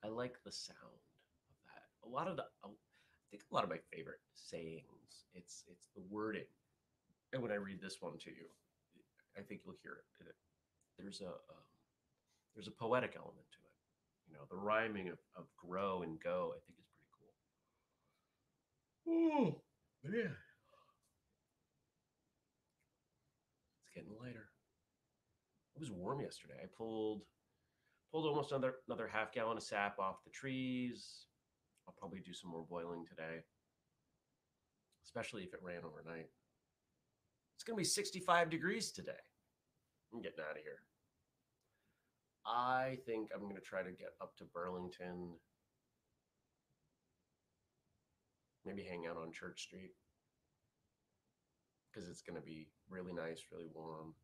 I 0.08 0.10
like 0.10 0.36
the 0.44 0.52
sound 0.52 0.78
of 0.80 1.56
that. 1.68 2.08
A 2.08 2.08
lot 2.08 2.28
of 2.28 2.36
the, 2.36 2.44
I 2.64 2.68
think 3.30 3.42
a 3.50 3.54
lot 3.54 3.64
of 3.64 3.70
my 3.70 3.78
favorite 3.92 4.20
sayings. 4.34 5.28
It's 5.34 5.64
it's 5.68 5.88
the 5.94 6.02
wording, 6.08 6.48
and 7.32 7.42
when 7.42 7.52
I 7.52 7.56
read 7.56 7.80
this 7.82 8.00
one 8.00 8.16
to 8.24 8.30
you, 8.30 8.48
I 9.36 9.42
think 9.42 9.60
you'll 9.64 9.76
hear 9.82 9.92
it. 9.92 10.34
There's 10.98 11.20
a 11.20 11.28
um, 11.28 11.66
there's 12.54 12.66
a 12.66 12.72
poetic 12.72 13.14
element 13.16 13.46
to 13.52 13.58
it 13.58 13.68
you 14.28 14.36
know, 14.36 14.44
the 14.50 14.56
rhyming 14.56 15.08
of, 15.08 15.18
of 15.36 15.44
grow 15.56 16.02
and 16.02 16.20
go, 16.20 16.52
I 16.54 16.60
think 16.66 16.78
is 16.78 16.86
pretty 16.92 17.08
cool. 19.06 19.14
Oh, 19.14 19.62
yeah. 20.04 20.34
It's 23.82 23.90
getting 23.94 24.12
lighter. 24.20 24.48
It 25.74 25.80
was 25.80 25.90
warm 25.90 26.20
yesterday. 26.20 26.54
I 26.62 26.66
pulled 26.76 27.22
pulled 28.10 28.26
almost 28.26 28.52
another 28.52 28.74
another 28.86 29.08
half 29.08 29.32
gallon 29.32 29.56
of 29.56 29.62
sap 29.62 29.98
off 29.98 30.24
the 30.24 30.30
trees. 30.30 31.26
I'll 31.86 31.94
probably 31.98 32.20
do 32.20 32.32
some 32.32 32.50
more 32.50 32.64
boiling 32.68 33.04
today, 33.08 33.42
especially 35.04 35.42
if 35.42 35.54
it 35.54 35.60
ran 35.62 35.84
overnight. 35.84 36.28
It's 37.56 37.64
going 37.64 37.76
to 37.76 37.80
be 37.80 37.84
65 37.84 38.50
degrees 38.50 38.92
today. 38.92 39.12
I'm 40.12 40.22
getting 40.22 40.38
out 40.40 40.56
of 40.56 40.62
here. 40.62 40.82
I 42.46 42.98
think 43.04 43.30
I'm 43.34 43.42
going 43.42 43.56
to 43.56 43.60
try 43.60 43.82
to 43.82 43.90
get 43.90 44.14
up 44.22 44.36
to 44.36 44.44
Burlington, 44.44 45.34
maybe 48.64 48.84
hang 48.84 49.06
out 49.06 49.16
on 49.16 49.32
Church 49.32 49.62
Street 49.62 49.92
because 51.98 52.08
it's 52.08 52.22
going 52.22 52.40
to 52.40 52.46
be 52.46 52.68
really 52.88 53.12
nice, 53.12 53.44
really 53.52 53.68
warm. 53.74 54.14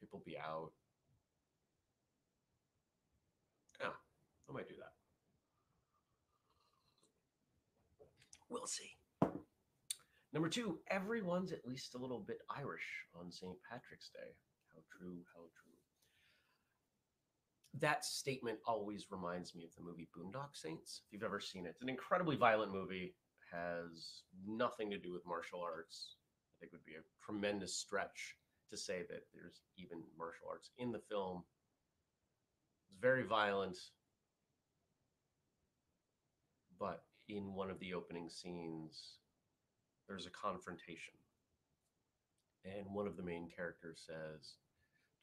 People 0.00 0.22
be 0.24 0.38
out. 0.38 0.72
Yeah, 3.80 3.88
I 4.50 4.52
might 4.52 4.68
do 4.68 4.74
that. 4.78 4.92
We'll 8.48 8.66
see. 8.66 8.96
Number 10.32 10.48
two, 10.48 10.78
everyone's 10.90 11.52
at 11.52 11.66
least 11.66 11.94
a 11.94 11.98
little 11.98 12.20
bit 12.20 12.38
Irish 12.56 13.06
on 13.14 13.30
St. 13.30 13.56
Patrick's 13.70 14.10
Day. 14.10 14.34
How 14.74 14.80
true, 14.98 15.18
how 15.34 15.40
true 15.40 15.70
that 17.78 18.04
statement 18.04 18.58
always 18.66 19.06
reminds 19.10 19.54
me 19.54 19.64
of 19.64 19.74
the 19.74 19.82
movie 19.82 20.08
Boondock 20.16 20.54
Saints. 20.54 21.02
If 21.06 21.12
you've 21.12 21.22
ever 21.22 21.40
seen 21.40 21.66
it, 21.66 21.70
it's 21.70 21.82
an 21.82 21.88
incredibly 21.88 22.36
violent 22.36 22.72
movie, 22.72 23.14
has 23.52 24.22
nothing 24.46 24.90
to 24.90 24.98
do 24.98 25.12
with 25.12 25.26
martial 25.26 25.60
arts. 25.62 26.16
I 26.56 26.60
think 26.60 26.72
would 26.72 26.84
be 26.84 26.94
a 26.94 27.24
tremendous 27.24 27.76
stretch 27.76 28.36
to 28.70 28.76
say 28.76 29.02
that 29.08 29.22
there's 29.32 29.62
even 29.76 30.02
martial 30.18 30.48
arts 30.48 30.70
in 30.78 30.92
the 30.92 31.00
film. 31.08 31.44
It's 32.88 33.00
very 33.00 33.24
violent, 33.24 33.78
but 36.80 37.04
in 37.28 37.54
one 37.54 37.70
of 37.70 37.78
the 37.78 37.94
opening 37.94 38.28
scenes, 38.28 39.18
there's 40.08 40.26
a 40.26 40.30
confrontation. 40.30 41.14
And 42.64 42.92
one 42.92 43.06
of 43.06 43.16
the 43.16 43.22
main 43.22 43.48
characters 43.54 44.02
says, 44.06 44.54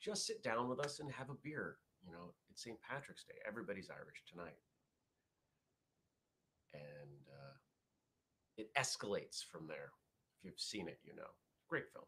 Just 0.02 0.26
sit 0.26 0.44
down 0.44 0.70
with 0.70 0.80
us 0.80 1.00
and 1.00 1.12
have 1.12 1.30
a 1.30 1.36
beer 1.44 1.78
you 2.06 2.12
know, 2.12 2.34
it's 2.50 2.64
St. 2.64 2.78
Patrick's 2.82 3.24
Day. 3.24 3.36
Everybody's 3.48 3.90
Irish 3.90 4.24
tonight. 4.30 4.58
and 6.74 7.26
uh, 7.32 7.56
it 8.58 8.70
escalates 8.76 9.44
from 9.44 9.68
there. 9.68 9.92
If 10.38 10.46
you've 10.46 10.60
seen 10.60 10.88
it, 10.88 11.00
you 11.04 11.16
know. 11.16 11.32
Great 11.70 11.90
film. 11.92 12.06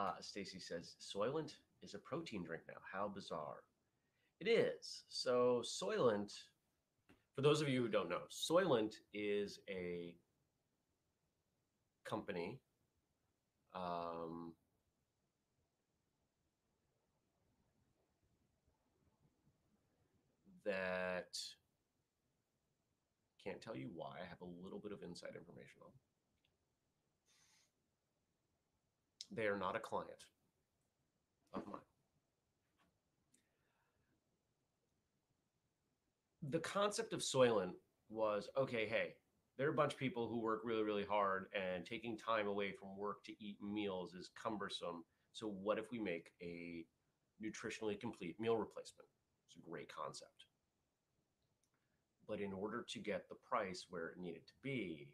Uh, 0.00 0.12
Stacy 0.22 0.58
says 0.58 0.94
Soylent 0.98 1.56
is 1.82 1.92
a 1.92 1.98
protein 1.98 2.42
drink 2.42 2.62
now. 2.66 2.80
How 2.90 3.06
bizarre! 3.06 3.64
It 4.40 4.48
is. 4.48 5.04
So 5.10 5.62
Soylent, 5.62 6.32
for 7.36 7.42
those 7.42 7.60
of 7.60 7.68
you 7.68 7.82
who 7.82 7.88
don't 7.88 8.08
know, 8.08 8.22
Soylent 8.30 8.94
is 9.12 9.58
a 9.68 10.14
company. 12.08 12.60
Um, 13.74 14.54
that 20.64 21.36
can't 23.44 23.60
tell 23.60 23.76
you 23.76 23.90
why. 23.94 24.16
I 24.22 24.26
have 24.30 24.40
a 24.40 24.64
little 24.64 24.78
bit 24.78 24.92
of 24.92 25.02
inside 25.02 25.36
information 25.36 25.76
on. 25.84 25.90
They 29.30 29.46
are 29.46 29.58
not 29.58 29.76
a 29.76 29.80
client 29.80 30.24
of 31.54 31.66
mine. 31.66 31.80
The 36.48 36.58
concept 36.58 37.12
of 37.12 37.20
Soylent 37.20 37.72
was 38.08 38.48
okay, 38.56 38.88
hey, 38.88 39.14
there 39.56 39.68
are 39.68 39.72
a 39.72 39.76
bunch 39.76 39.92
of 39.92 39.98
people 39.98 40.26
who 40.26 40.40
work 40.40 40.62
really, 40.64 40.82
really 40.82 41.04
hard, 41.04 41.46
and 41.54 41.84
taking 41.84 42.16
time 42.16 42.48
away 42.48 42.72
from 42.72 42.96
work 42.96 43.22
to 43.24 43.44
eat 43.44 43.58
meals 43.62 44.14
is 44.14 44.30
cumbersome. 44.42 45.04
So, 45.32 45.46
what 45.48 45.78
if 45.78 45.92
we 45.92 46.00
make 46.00 46.30
a 46.42 46.84
nutritionally 47.44 48.00
complete 48.00 48.36
meal 48.40 48.56
replacement? 48.56 49.08
It's 49.46 49.56
a 49.56 49.70
great 49.70 49.92
concept. 49.94 50.46
But 52.26 52.40
in 52.40 52.52
order 52.52 52.84
to 52.88 52.98
get 52.98 53.28
the 53.28 53.36
price 53.48 53.86
where 53.90 54.08
it 54.08 54.18
needed 54.18 54.46
to 54.46 54.54
be, 54.62 55.08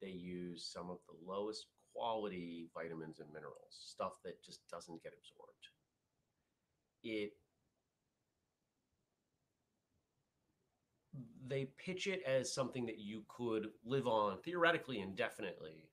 they 0.00 0.10
use 0.10 0.70
some 0.72 0.88
of 0.90 0.98
the 1.08 1.16
lowest 1.26 1.66
quality 1.96 2.68
vitamins 2.74 3.20
and 3.20 3.32
minerals, 3.32 3.70
stuff 3.70 4.14
that 4.24 4.42
just 4.44 4.60
doesn't 4.68 5.02
get 5.02 5.12
absorbed. 5.12 5.52
It 7.02 7.32
they 11.48 11.68
pitch 11.78 12.06
it 12.06 12.22
as 12.26 12.52
something 12.52 12.84
that 12.86 12.98
you 12.98 13.24
could 13.28 13.68
live 13.84 14.06
on 14.06 14.38
theoretically 14.42 15.00
indefinitely. 15.00 15.88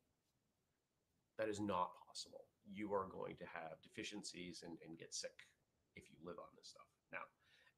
That 1.38 1.48
is 1.48 1.60
not 1.60 1.92
possible. 2.08 2.46
You 2.72 2.94
are 2.94 3.08
going 3.12 3.36
to 3.38 3.46
have 3.46 3.82
deficiencies 3.84 4.64
and, 4.66 4.78
and 4.88 4.98
get 4.98 5.14
sick 5.14 5.48
if 5.96 6.04
you 6.10 6.18
live 6.26 6.38
on 6.40 6.50
this 6.58 6.70
stuff. 6.70 6.88
Now, 7.12 7.20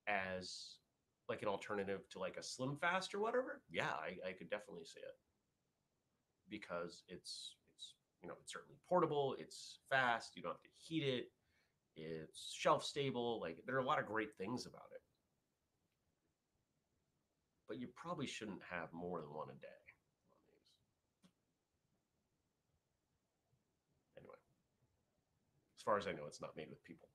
as 0.08 0.78
like 1.28 1.42
an 1.42 1.48
alternative 1.48 2.02
to 2.12 2.20
like 2.20 2.38
a 2.38 2.42
SlimFast 2.42 3.14
or 3.14 3.20
whatever, 3.20 3.62
yeah, 3.70 3.92
I, 3.92 4.30
I 4.30 4.32
could 4.32 4.50
definitely 4.50 4.86
see 4.86 5.00
it 5.00 5.18
because 6.50 7.04
it's 7.08 7.56
you 8.26 8.30
know, 8.32 8.38
it's 8.42 8.52
certainly 8.54 8.78
portable, 8.90 9.36
it's 9.38 9.78
fast, 9.88 10.32
you 10.36 10.42
don't 10.42 10.54
have 10.54 10.62
to 10.64 10.70
heat 10.88 11.04
it, 11.04 11.30
it's 11.96 12.52
shelf 12.58 12.84
stable. 12.84 13.40
Like 13.40 13.60
there 13.68 13.76
are 13.76 13.80
a 13.80 13.86
lot 13.86 14.00
of 14.00 14.08
great 14.08 14.36
things 14.36 14.66
about 14.66 14.88
it. 14.96 15.02
But 17.68 17.78
you 17.78 17.88
probably 17.96 18.26
shouldn't 18.26 18.62
have 18.68 18.92
more 18.94 19.22
than 19.22 19.30
one 19.30 19.50
a 19.50 19.54
day. 19.54 19.68
Anyway, 24.18 24.34
as 25.78 25.84
far 25.84 26.00
as 26.00 26.08
I 26.08 26.14
know, 26.14 26.26
it's 26.28 26.42
not 26.42 26.58
made 26.58 26.70
with 26.70 26.84
people. 26.84 27.10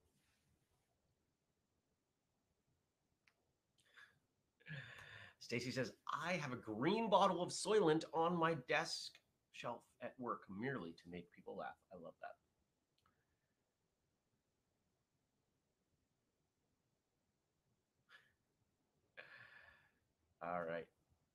Stacy 5.41 5.73
says, 5.73 5.91
I 6.25 6.35
have 6.35 6.53
a 6.53 6.57
green 6.57 7.11
bottle 7.11 7.43
of 7.43 7.51
Soylent 7.51 8.05
on 8.15 8.39
my 8.39 8.55
desk 8.69 9.11
shelf 9.61 9.83
at 10.03 10.15
work 10.19 10.41
merely 10.49 10.91
to 10.91 11.03
make 11.11 11.31
people 11.33 11.57
laugh. 11.57 11.77
I 11.93 11.97
love 12.03 12.15
that. 12.21 12.37
All 20.43 20.63
right. 20.63 20.87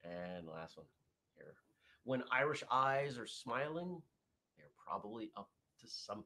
And 0.04 0.48
last 0.48 0.78
one 0.78 0.88
here. 1.36 1.54
When 2.04 2.24
Irish 2.32 2.64
eyes 2.72 3.18
are 3.18 3.28
smiling, 3.28 4.02
they're 4.58 4.66
probably 4.88 5.32
up 5.38 5.50
to 5.82 5.88
something. 5.88 6.26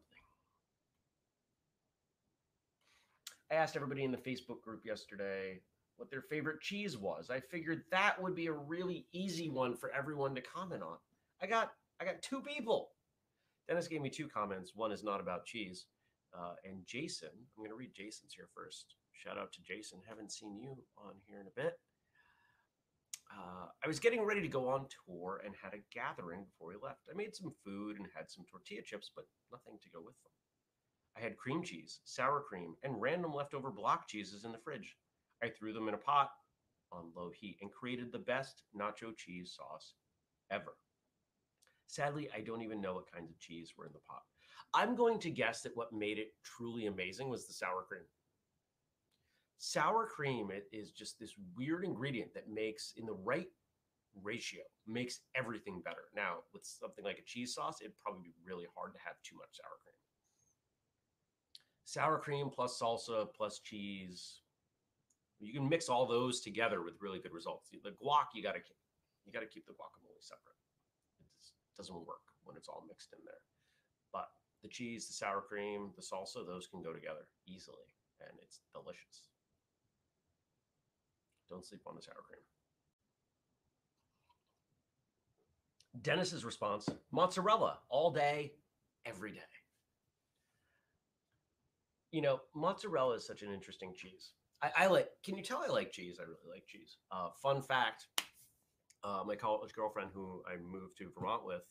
I 3.51 3.55
asked 3.55 3.75
everybody 3.75 4.03
in 4.03 4.12
the 4.12 4.17
Facebook 4.17 4.62
group 4.62 4.85
yesterday 4.85 5.59
what 5.97 6.09
their 6.09 6.21
favorite 6.21 6.62
cheese 6.62 6.97
was. 6.97 7.29
I 7.29 7.39
figured 7.39 7.83
that 7.91 8.21
would 8.21 8.35
be 8.35 8.47
a 8.47 8.53
really 8.53 9.07
easy 9.12 9.49
one 9.49 9.75
for 9.75 9.91
everyone 9.91 10.35
to 10.35 10.41
comment 10.41 10.83
on. 10.83 10.97
I 11.41 11.47
got 11.47 11.73
I 12.01 12.05
got 12.05 12.21
two 12.21 12.41
people. 12.41 12.91
Dennis 13.67 13.88
gave 13.88 14.01
me 14.01 14.09
two 14.09 14.27
comments. 14.27 14.71
One 14.75 14.91
is 14.91 15.03
not 15.03 15.19
about 15.19 15.45
cheese. 15.45 15.85
Uh, 16.33 16.53
and 16.63 16.85
Jason, 16.85 17.29
I'm 17.29 17.63
going 17.63 17.71
to 17.71 17.75
read 17.75 17.93
Jason's 17.95 18.33
here 18.33 18.47
first. 18.55 18.95
Shout 19.13 19.38
out 19.38 19.51
to 19.53 19.62
Jason. 19.62 19.99
Haven't 20.07 20.31
seen 20.31 20.57
you 20.57 20.77
on 20.97 21.13
here 21.27 21.39
in 21.39 21.47
a 21.47 21.62
bit. 21.62 21.73
Uh, 23.31 23.67
I 23.83 23.88
was 23.88 23.99
getting 23.99 24.23
ready 24.23 24.41
to 24.41 24.47
go 24.47 24.69
on 24.69 24.88
tour 25.05 25.41
and 25.45 25.53
had 25.62 25.73
a 25.73 25.83
gathering 25.93 26.45
before 26.45 26.69
we 26.69 26.75
left. 26.81 27.01
I 27.12 27.15
made 27.15 27.35
some 27.35 27.53
food 27.63 27.97
and 27.97 28.07
had 28.15 28.29
some 28.29 28.45
tortilla 28.49 28.81
chips, 28.83 29.12
but 29.15 29.25
nothing 29.51 29.77
to 29.83 29.89
go 29.89 29.99
with 29.99 30.15
them. 30.23 30.31
I 31.17 31.21
had 31.21 31.38
cream 31.38 31.63
cheese, 31.63 31.99
sour 32.05 32.41
cream, 32.41 32.75
and 32.83 32.99
random 32.99 33.33
leftover 33.33 33.71
block 33.71 34.07
cheeses 34.07 34.45
in 34.45 34.51
the 34.51 34.57
fridge. 34.57 34.95
I 35.43 35.49
threw 35.49 35.73
them 35.73 35.88
in 35.88 35.93
a 35.93 35.97
pot 35.97 36.31
on 36.91 37.12
low 37.15 37.29
heat 37.29 37.57
and 37.62 37.71
created 37.71 38.12
the 38.12 38.19
best 38.19 38.63
nacho 38.75 39.15
cheese 39.15 39.53
sauce 39.55 39.93
ever. 40.49 40.73
Sadly, 41.89 42.30
I 42.36 42.41
don't 42.41 42.62
even 42.62 42.82
know 42.82 42.93
what 42.93 43.12
kinds 43.12 43.32
of 43.32 43.39
cheese 43.39 43.73
were 43.75 43.88
in 43.88 43.93
the 43.93 43.99
pot. 44.08 44.21
I'm 44.75 44.95
going 44.95 45.19
to 45.21 45.32
guess 45.32 45.62
that 45.62 45.75
what 45.75 45.91
made 45.91 46.19
it 46.19 46.34
truly 46.43 46.86
amazing 46.86 47.30
was 47.30 47.47
the 47.47 47.54
sour 47.54 47.82
cream. 47.82 48.04
Sour 49.58 50.06
cream 50.06 50.52
is 50.71 50.91
just 50.91 51.19
this 51.19 51.34
weird 51.58 51.84
ingredient 51.84 52.32
that 52.36 52.47
makes, 52.47 52.93
in 52.95 53.08
the 53.08 53.17
right 53.23 53.47
ratio, 54.21 54.62
makes 54.86 55.21
everything 55.34 55.82
better. 55.84 56.13
Now, 56.15 56.43
with 56.54 56.63
something 56.63 57.04
like 57.04 57.17
a 57.17 57.25
cheese 57.25 57.56
sauce, 57.56 57.82
it'd 57.82 57.97
probably 57.97 58.21
be 58.21 58.36
really 58.45 58.67
hard 58.78 58.93
to 58.93 58.99
have 59.04 59.15
too 59.23 59.36
much 59.38 59.49
sour 59.54 59.82
cream. 59.82 59.95
Sour 61.86 62.19
cream 62.19 62.52
plus 62.52 62.80
salsa 62.80 63.34
plus 63.36 63.62
cheese. 63.62 64.41
You 65.39 65.54
can 65.54 65.67
mix 65.67 65.89
all 65.89 66.06
those 66.06 66.41
together 66.41 66.84
with 66.84 67.02
really 67.02 67.17
good 67.17 67.34
results. 67.34 67.69
The 67.71 67.89
guac, 67.89 68.28
you 68.36 68.43
gotta 68.43 68.60
you 69.25 69.34
gotta 69.34 69.47
keep 69.47 69.65
the 69.65 69.73
guacamole 69.73 70.21
separate 70.21 70.54
doesn't 71.80 71.96
work 71.96 72.28
when 72.44 72.58
it's 72.58 72.68
all 72.68 72.84
mixed 72.88 73.13
in 73.13 73.20
there. 73.24 73.42
But 74.12 74.28
the 74.62 74.68
cheese, 74.68 75.08
the 75.08 75.13
sour 75.13 75.42
cream, 75.42 75.92
the 75.96 76.02
salsa, 76.02 76.46
those 76.46 76.68
can 76.68 76.84
go 76.84 76.92
together 76.92 77.26
easily, 77.48 77.88
and 78.20 78.38
it's 78.44 78.60
delicious. 78.74 79.30
Don't 81.50 81.65
sleep 81.65 81.82
on 81.88 81.96
the 81.96 82.02
sour 82.02 82.22
cream. 82.28 82.42
Dennis's 86.02 86.46
response 86.46 86.88
mozzarella 87.12 87.80
all 87.89 88.12
day, 88.12 88.54
every 89.06 89.32
day. 89.32 89.39
You 92.12 92.22
know, 92.22 92.42
mozzarella 92.54 93.15
is 93.15 93.26
such 93.26 93.42
an 93.42 93.54
interesting 93.54 93.94
cheese. 93.96 94.32
I, 94.62 94.72
I 94.78 94.88
like, 94.88 95.10
can 95.24 95.38
you 95.38 95.44
tell 95.44 95.63
I 95.65 95.72
like 95.72 95.92
cheese? 95.92 96.18
I 96.20 96.24
really 96.24 96.50
like 96.50 96.68
cheese. 96.68 96.98
Uh, 97.12 97.30
fun 97.42 97.62
fact 97.62 98.08
uh, 99.03 99.23
my 99.25 99.35
college 99.35 99.73
girlfriend, 99.73 100.09
who 100.13 100.43
I 100.47 100.57
moved 100.57 100.97
to 100.97 101.12
Vermont 101.17 101.45
with, 101.45 101.63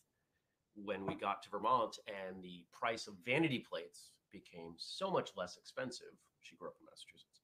when 0.75 1.07
we 1.07 1.15
got 1.15 1.43
to 1.43 1.51
Vermont 1.51 1.99
and 2.07 2.43
the 2.43 2.65
price 2.73 3.07
of 3.07 3.15
vanity 3.25 3.65
plates 3.69 4.11
became 4.33 4.75
so 4.77 5.11
much 5.11 5.31
less 5.37 5.57
expensive. 5.57 6.15
She 6.41 6.57
grew 6.57 6.69
up 6.69 6.77
in 6.81 6.87
Massachusetts. 6.87 7.43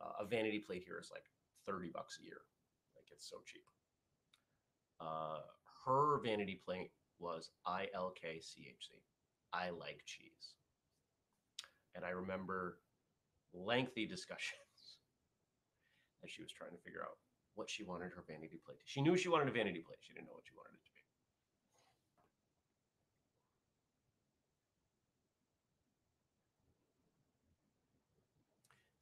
Uh, 0.00 0.24
a 0.24 0.26
vanity 0.26 0.58
plate 0.58 0.82
here 0.84 0.98
is 1.00 1.10
like 1.12 1.24
30 1.66 1.90
bucks 1.92 2.18
a 2.20 2.24
year. 2.24 2.40
Like 2.96 3.06
it's 3.12 3.28
so 3.28 3.36
cheap. 3.46 3.64
Uh, 5.00 5.40
her 5.84 6.20
vanity 6.24 6.60
plate 6.64 6.90
was 7.18 7.50
ILKCHC. 7.66 9.00
I 9.52 9.70
like 9.70 10.02
cheese. 10.04 10.54
And 11.94 12.04
I 12.04 12.10
remember 12.10 12.78
lengthy 13.54 14.06
discussions 14.06 14.98
as 16.24 16.30
she 16.30 16.42
was 16.42 16.52
trying 16.52 16.72
to 16.72 16.82
figure 16.84 17.02
out 17.02 17.16
what 17.56 17.68
she 17.68 17.82
wanted 17.82 18.12
her 18.12 18.24
vanity 18.26 18.60
plate. 18.64 18.78
She 18.84 19.00
knew 19.00 19.16
she 19.16 19.28
wanted 19.28 19.48
a 19.48 19.52
vanity 19.52 19.80
plate. 19.80 19.98
She 20.00 20.12
didn't 20.12 20.26
know 20.26 20.34
what 20.34 20.44
she 20.46 20.54
wanted 20.54 20.74
it 20.74 20.84
to 20.84 20.92
be. 20.92 21.00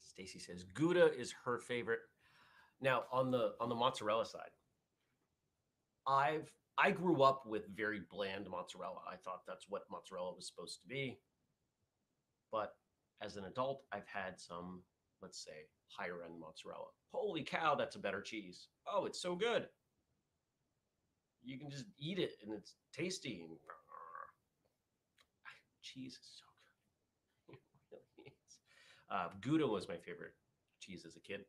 Stacy 0.01 0.39
says 0.39 0.65
Gouda 0.65 1.13
is 1.13 1.35
her 1.45 1.59
favorite. 1.59 2.01
Now 2.81 3.05
on 3.13 3.31
the 3.31 3.55
on 3.61 3.69
the 3.69 3.75
mozzarella 3.75 4.25
side, 4.27 4.51
I've 6.07 6.51
I 6.77 6.91
grew 6.91 7.23
up 7.23 7.47
with 7.47 7.69
very 7.77 8.01
bland 8.11 8.49
mozzarella. 8.51 9.01
I 9.11 9.17
thought 9.17 9.43
that's 9.47 9.67
what 9.69 9.83
mozzarella 9.91 10.35
was 10.35 10.47
supposed 10.49 10.81
to 10.83 10.89
be. 10.89 11.19
But 12.51 12.75
as 13.23 13.37
an 13.37 13.45
adult, 13.45 13.83
I've 13.93 14.07
had 14.13 14.41
some, 14.41 14.83
let's 15.25 15.43
say, 15.43 15.67
higher 15.89 16.23
end 16.23 16.39
mozzarella. 16.39 16.89
Holy 17.13 17.43
cow, 17.43 17.75
that's 17.75 17.97
a 17.97 17.99
better 17.99 18.21
cheese. 18.21 18.69
Oh, 18.87 19.07
it's 19.07 19.21
so 19.23 19.35
good. 19.35 19.69
You 21.43 21.59
can 21.59 21.71
just 21.71 21.85
eat 21.99 22.19
it 22.19 22.33
and 22.43 22.53
it's 22.53 22.75
tasty. 22.93 23.41
And 23.41 23.51
cheese 25.83 26.13
is 26.13 26.29
so 26.41 26.45
good. 27.49 27.57
It 27.93 28.03
really 28.17 28.29
is. 28.29 28.59
Uh, 29.11 29.29
Gouda 29.41 29.67
was 29.67 29.89
my 29.89 29.97
favorite 29.97 30.35
cheese 30.81 31.05
as 31.07 31.17
a 31.17 31.21
kid. 31.21 31.45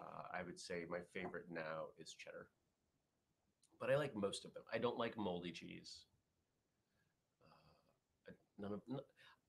Uh, 0.00 0.22
I 0.32 0.42
would 0.44 0.60
say 0.60 0.84
my 0.88 1.00
favorite 1.12 1.46
now 1.50 1.86
is 1.98 2.14
cheddar, 2.14 2.46
but 3.80 3.90
I 3.90 3.96
like 3.96 4.14
most 4.14 4.44
of 4.44 4.52
them. 4.54 4.62
I 4.72 4.78
don't 4.78 4.98
like 4.98 5.16
moldy 5.16 5.52
cheese. 5.52 6.04
Uh, 8.28 8.32
none 8.58 8.72
of 8.72 8.80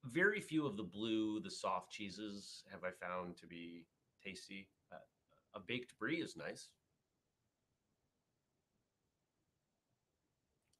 very 0.05 0.41
few 0.41 0.65
of 0.65 0.77
the 0.77 0.83
blue, 0.83 1.39
the 1.39 1.51
soft 1.51 1.91
cheeses 1.91 2.63
have 2.71 2.83
I 2.83 2.91
found 3.05 3.37
to 3.37 3.47
be 3.47 3.85
tasty. 4.23 4.67
Uh, 4.91 4.97
a 5.55 5.59
baked 5.59 5.97
brie 5.99 6.21
is 6.21 6.35
nice. 6.35 6.69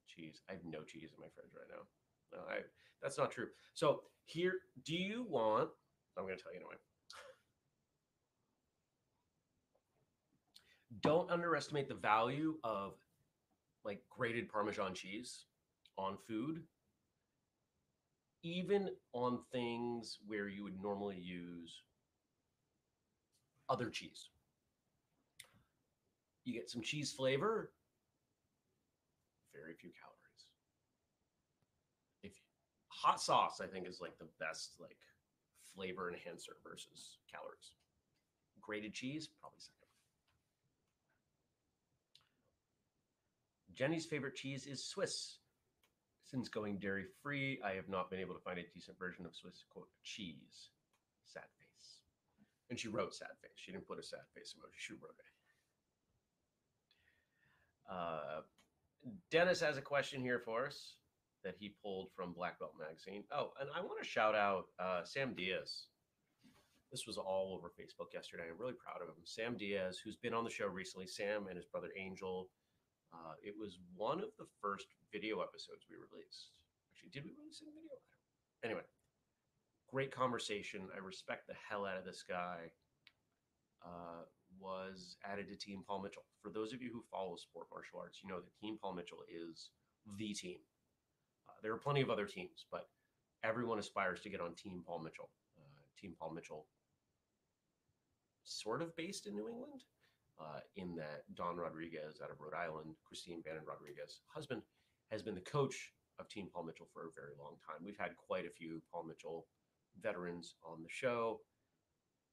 Cheese. 0.07 0.41
I 0.49 0.53
have 0.53 0.65
no 0.65 0.83
cheese 0.83 1.11
in 1.15 1.21
my 1.21 1.27
fridge 1.33 1.51
right 1.55 1.67
now. 1.69 1.83
No, 2.31 2.39
I 2.49 2.61
that's 3.01 3.17
not 3.17 3.31
true. 3.31 3.47
So 3.73 4.01
here, 4.25 4.53
do 4.85 4.95
you 4.95 5.25
want? 5.27 5.69
I'm 6.17 6.25
going 6.25 6.37
to 6.37 6.43
tell 6.43 6.51
you 6.51 6.59
anyway. 6.59 6.75
Don't 11.01 11.31
underestimate 11.31 11.87
the 11.87 11.95
value 11.95 12.55
of 12.63 12.93
like 13.85 14.01
grated 14.09 14.49
Parmesan 14.49 14.93
cheese 14.93 15.45
on 15.97 16.17
food, 16.27 16.63
even 18.43 18.89
on 19.13 19.39
things 19.51 20.19
where 20.27 20.47
you 20.47 20.63
would 20.63 20.81
normally 20.81 21.17
use 21.17 21.81
other 23.67 23.89
cheese. 23.89 24.29
You 26.45 26.53
get 26.53 26.69
some 26.69 26.81
cheese 26.81 27.11
flavor, 27.11 27.71
very 29.53 29.73
few 29.73 29.91
calories. 29.91 30.45
If 32.23 32.31
hot 32.87 33.21
sauce, 33.21 33.61
I 33.61 33.67
think, 33.67 33.87
is 33.87 34.01
like 34.01 34.17
the 34.17 34.27
best 34.39 34.71
like 34.79 34.97
flavor 35.75 36.09
enhancer 36.11 36.53
versus 36.63 37.17
calories. 37.31 37.71
Grated 38.61 38.93
cheese, 38.93 39.27
probably 39.27 39.59
second. 39.59 39.75
Jenny's 43.73 44.05
favorite 44.05 44.35
cheese 44.35 44.65
is 44.65 44.83
Swiss. 44.83 45.37
Since 46.29 46.47
going 46.47 46.77
dairy 46.77 47.05
free, 47.23 47.59
I 47.65 47.71
have 47.71 47.89
not 47.89 48.11
been 48.11 48.19
able 48.19 48.35
to 48.35 48.41
find 48.41 48.59
a 48.59 48.63
decent 48.73 48.99
version 48.99 49.25
of 49.25 49.35
Swiss 49.35 49.63
quote 49.67 49.89
cheese. 50.03 50.69
Sad 51.25 51.49
face. 51.57 52.01
And 52.69 52.79
she 52.79 52.87
wrote 52.87 53.15
sad 53.15 53.33
face. 53.41 53.51
She 53.55 53.71
didn't 53.71 53.87
put 53.87 53.97
a 53.97 54.03
sad 54.03 54.19
face 54.35 54.53
emoji. 54.53 54.77
She 54.77 54.93
wrote 54.93 55.17
it. 55.17 55.25
Uh, 57.91 58.41
Dennis 59.31 59.59
has 59.61 59.77
a 59.77 59.81
question 59.81 60.21
here 60.21 60.39
for 60.45 60.67
us 60.67 60.97
that 61.43 61.55
he 61.59 61.73
pulled 61.81 62.09
from 62.15 62.33
Black 62.33 62.59
Belt 62.59 62.73
Magazine. 62.79 63.23
Oh, 63.31 63.53
and 63.59 63.69
I 63.75 63.79
want 63.81 63.99
to 64.03 64.07
shout 64.07 64.35
out 64.35 64.65
uh, 64.77 65.03
Sam 65.03 65.33
Diaz. 65.33 65.85
This 66.91 67.07
was 67.07 67.17
all 67.17 67.55
over 67.57 67.69
Facebook 67.69 68.13
yesterday. 68.13 68.43
I'm 68.49 68.59
really 68.59 68.73
proud 68.73 69.01
of 69.01 69.07
him. 69.07 69.23
Sam 69.23 69.57
Diaz, 69.57 69.99
who's 70.03 70.17
been 70.17 70.35
on 70.35 70.43
the 70.43 70.49
show 70.51 70.67
recently, 70.67 71.07
Sam 71.07 71.47
and 71.47 71.57
his 71.57 71.65
brother 71.65 71.89
Angel. 71.97 72.49
Uh, 73.13 73.33
it 73.43 73.55
was 73.57 73.79
one 73.95 74.19
of 74.19 74.29
the 74.37 74.45
first 74.61 74.87
video 75.11 75.41
episodes 75.41 75.85
we 75.89 75.95
released. 75.95 76.53
Actually, 76.93 77.09
did 77.09 77.23
we 77.23 77.33
release 77.37 77.61
a 77.61 77.65
video? 77.65 77.97
Anyway, 78.63 78.85
great 79.89 80.11
conversation. 80.11 80.87
I 80.93 80.99
respect 80.99 81.47
the 81.47 81.57
hell 81.69 81.85
out 81.85 81.97
of 81.97 82.05
this 82.05 82.23
guy. 82.27 82.71
Uh, 83.83 84.27
was 84.59 85.15
added 85.23 85.47
to 85.47 85.55
Team 85.55 85.83
Paul 85.87 86.01
Mitchell. 86.01 86.25
For 86.41 86.51
those 86.51 86.73
of 86.73 86.81
you 86.81 86.91
who 86.91 87.03
follow 87.09 87.35
sport 87.37 87.67
martial 87.71 87.99
arts, 87.99 88.19
you 88.21 88.29
know 88.29 88.39
that 88.39 88.59
Team 88.59 88.77
Paul 88.81 88.93
Mitchell 88.93 89.23
is 89.29 89.69
the 90.17 90.33
team. 90.33 90.57
Uh, 91.47 91.53
there 91.63 91.71
are 91.73 91.77
plenty 91.77 92.01
of 92.01 92.09
other 92.09 92.25
teams, 92.25 92.65
but 92.71 92.89
everyone 93.43 93.79
aspires 93.79 94.19
to 94.21 94.29
get 94.29 94.41
on 94.41 94.53
Team 94.55 94.83
Paul 94.85 94.99
Mitchell. 94.99 95.29
Uh, 95.57 95.81
Team 95.99 96.13
Paul 96.19 96.33
Mitchell, 96.33 96.65
sort 98.43 98.81
of 98.81 98.95
based 98.95 99.27
in 99.27 99.35
New 99.35 99.47
England, 99.47 99.83
uh, 100.39 100.63
in 100.75 100.95
that 100.95 101.23
Don 101.35 101.57
Rodriguez 101.57 102.21
out 102.23 102.31
of 102.31 102.39
Rhode 102.39 102.55
Island, 102.55 102.95
Christine 103.05 103.41
Bannon 103.41 103.67
Rodriguez, 103.67 104.21
husband, 104.27 104.61
has 105.11 105.21
been 105.21 105.35
the 105.35 105.41
coach 105.41 105.91
of 106.19 106.29
Team 106.29 106.47
Paul 106.51 106.63
Mitchell 106.63 106.87
for 106.93 107.07
a 107.07 107.15
very 107.15 107.35
long 107.39 107.55
time. 107.65 107.83
We've 107.83 107.99
had 107.99 108.15
quite 108.15 108.45
a 108.45 108.55
few 108.55 108.81
Paul 108.91 109.05
Mitchell 109.07 109.47
veterans 110.01 110.55
on 110.63 110.81
the 110.81 110.89
show, 110.89 111.41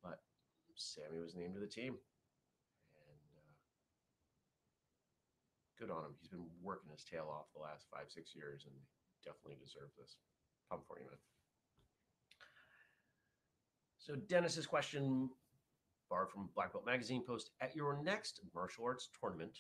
but 0.03 0.21
Sammy 0.75 1.19
was 1.19 1.35
named 1.35 1.55
to 1.55 1.61
the 1.61 1.67
team. 1.67 1.95
And 2.99 3.31
uh, 3.35 3.53
good 5.79 5.91
on 5.91 6.05
him. 6.05 6.15
He's 6.21 6.31
been 6.31 6.47
working 6.63 6.91
his 6.91 7.05
tail 7.05 7.27
off 7.31 7.47
the 7.55 7.63
last 7.63 7.87
five, 7.91 8.07
six 8.09 8.35
years 8.35 8.67
and 8.67 8.75
definitely 9.25 9.59
deserves 9.63 9.97
this. 9.99 10.17
Come 10.71 10.81
for 10.87 10.99
you, 10.99 11.07
man. 11.07 11.19
So 13.99 14.15
Dennis's 14.15 14.67
question, 14.67 15.31
bar 16.09 16.27
from 16.27 16.51
Black 16.55 16.73
Belt 16.73 16.87
Magazine 16.87 17.25
post: 17.25 17.51
At 17.61 17.75
your 17.75 18.03
next 18.03 18.41
martial 18.55 18.85
arts 18.85 19.09
tournament, 19.19 19.59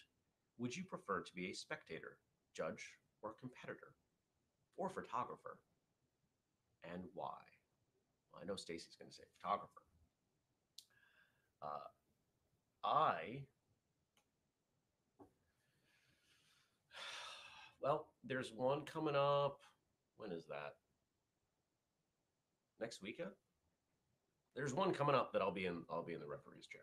would 0.59 0.75
you 0.75 0.85
prefer 0.85 1.23
to 1.23 1.35
be 1.35 1.51
a 1.51 1.55
spectator, 1.55 2.19
judge, 2.57 2.85
or 3.23 3.35
competitor, 3.39 3.95
or 4.77 4.89
photographer, 4.89 5.59
and 6.85 7.03
why? 7.15 7.37
Well, 8.33 8.43
I 8.43 8.47
know 8.47 8.57
Stacy's 8.57 8.97
going 8.99 9.11
to 9.11 9.17
say 9.17 9.25
photographer. 9.41 9.83
Uh, 11.63 11.89
I 12.85 13.43
well, 17.81 18.09
there's 18.25 18.53
one 18.53 18.83
coming 18.85 19.17
up. 19.17 19.61
When 20.19 20.33
is 20.33 20.47
that? 20.47 20.75
Next 22.81 23.03
weekend? 23.03 23.31
There's 24.57 24.73
one 24.73 24.93
coming 24.93 25.15
up 25.15 25.33
that 25.35 25.43
I'll 25.43 25.53
be 25.53 25.67
in. 25.67 25.83
I'll 25.91 26.03
be 26.03 26.15
in 26.15 26.21
the 26.21 26.27
referee's 26.27 26.67
chair 26.67 26.81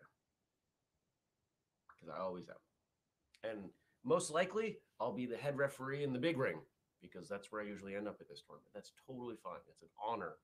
because 1.88 2.08
I 2.08 2.22
always 2.22 2.48
am, 2.48 3.50
and 3.50 3.68
most 4.04 4.30
likely 4.30 4.78
I'll 5.00 5.12
be 5.12 5.26
the 5.26 5.36
head 5.36 5.58
referee 5.58 6.04
in 6.04 6.12
the 6.12 6.18
big 6.20 6.38
ring 6.38 6.60
because 7.02 7.28
that's 7.28 7.50
where 7.50 7.60
I 7.60 7.64
usually 7.66 7.96
end 7.96 8.06
up 8.06 8.18
at 8.20 8.28
this 8.28 8.42
tournament. 8.46 8.70
That's 8.72 8.92
totally 9.06 9.36
fine. 9.42 9.58
It's 9.68 9.82
an 9.82 9.88
honor 10.06 10.34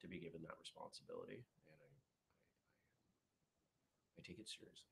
to 0.00 0.08
be 0.08 0.20
given 0.20 0.40
that 0.42 0.54
responsibility, 0.60 1.34
and 1.34 1.66
I, 1.68 1.74
I, 1.74 1.88
I 4.18 4.22
take 4.24 4.38
it 4.38 4.48
seriously. 4.48 4.86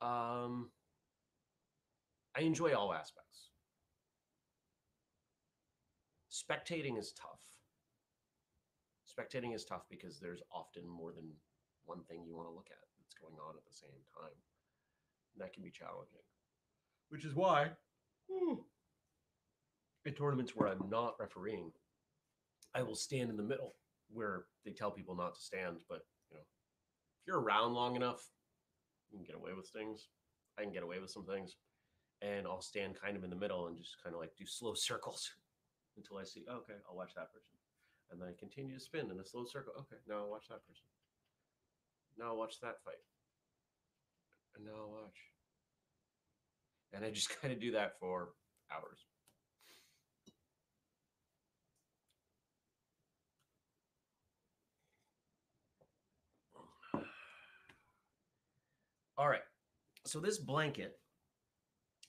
Um, 0.00 0.70
I 2.36 2.42
enjoy 2.42 2.74
all 2.74 2.94
aspects. 2.94 3.50
Spectating 6.30 6.96
is 6.96 7.12
tough. 7.12 7.47
Spectating 9.18 9.54
is 9.54 9.64
tough 9.64 9.82
because 9.90 10.20
there's 10.20 10.42
often 10.52 10.86
more 10.86 11.12
than 11.12 11.24
one 11.86 12.02
thing 12.04 12.22
you 12.24 12.36
want 12.36 12.48
to 12.48 12.54
look 12.54 12.68
at 12.70 12.86
that's 13.00 13.14
going 13.14 13.34
on 13.40 13.56
at 13.56 13.64
the 13.64 13.74
same 13.74 13.98
time. 14.14 14.36
And 15.34 15.42
that 15.42 15.52
can 15.52 15.62
be 15.62 15.70
challenging. 15.70 16.22
Which 17.08 17.24
is 17.24 17.34
why 17.34 17.70
whew, 18.28 18.64
in 20.04 20.14
tournaments 20.14 20.54
where 20.54 20.68
I'm 20.68 20.88
not 20.88 21.16
refereeing, 21.18 21.72
I 22.74 22.82
will 22.82 22.94
stand 22.94 23.30
in 23.30 23.36
the 23.36 23.42
middle 23.42 23.74
where 24.10 24.44
they 24.64 24.72
tell 24.72 24.90
people 24.90 25.16
not 25.16 25.34
to 25.34 25.40
stand. 25.40 25.78
But 25.88 26.02
you 26.30 26.36
know, 26.36 26.42
if 26.42 27.26
you're 27.26 27.40
around 27.40 27.72
long 27.72 27.96
enough, 27.96 28.28
you 29.10 29.18
can 29.18 29.24
get 29.24 29.36
away 29.36 29.52
with 29.56 29.68
things. 29.68 30.08
I 30.58 30.62
can 30.62 30.72
get 30.72 30.82
away 30.82 31.00
with 31.00 31.10
some 31.10 31.24
things. 31.24 31.56
And 32.20 32.46
I'll 32.46 32.60
stand 32.60 33.00
kind 33.00 33.16
of 33.16 33.24
in 33.24 33.30
the 33.30 33.36
middle 33.36 33.66
and 33.66 33.76
just 33.76 33.96
kind 34.02 34.14
of 34.14 34.20
like 34.20 34.36
do 34.36 34.46
slow 34.46 34.74
circles 34.74 35.30
until 35.96 36.18
I 36.18 36.24
see, 36.24 36.44
oh, 36.48 36.58
okay, 36.58 36.74
I'll 36.88 36.96
watch 36.96 37.14
that 37.14 37.32
person. 37.32 37.57
And 38.10 38.20
then 38.20 38.28
I 38.28 38.32
continue 38.38 38.74
to 38.74 38.80
spin 38.80 39.10
in 39.10 39.20
a 39.20 39.24
slow 39.24 39.44
circle. 39.44 39.74
Okay, 39.80 39.96
now 40.08 40.20
I'll 40.20 40.30
watch 40.30 40.48
that 40.48 40.66
person. 40.66 40.86
Now 42.18 42.28
I'll 42.28 42.38
watch 42.38 42.60
that 42.60 42.82
fight. 42.84 42.94
And 44.56 44.64
now 44.64 44.72
I'll 44.72 44.90
watch. 44.90 45.18
And 46.92 47.04
I 47.04 47.10
just 47.10 47.28
kind 47.42 47.52
of 47.52 47.60
do 47.60 47.72
that 47.72 47.98
for 48.00 48.30
hours. 48.72 49.04
All 59.18 59.28
right. 59.28 59.42
So 60.06 60.20
this 60.20 60.38
blanket, 60.38 60.98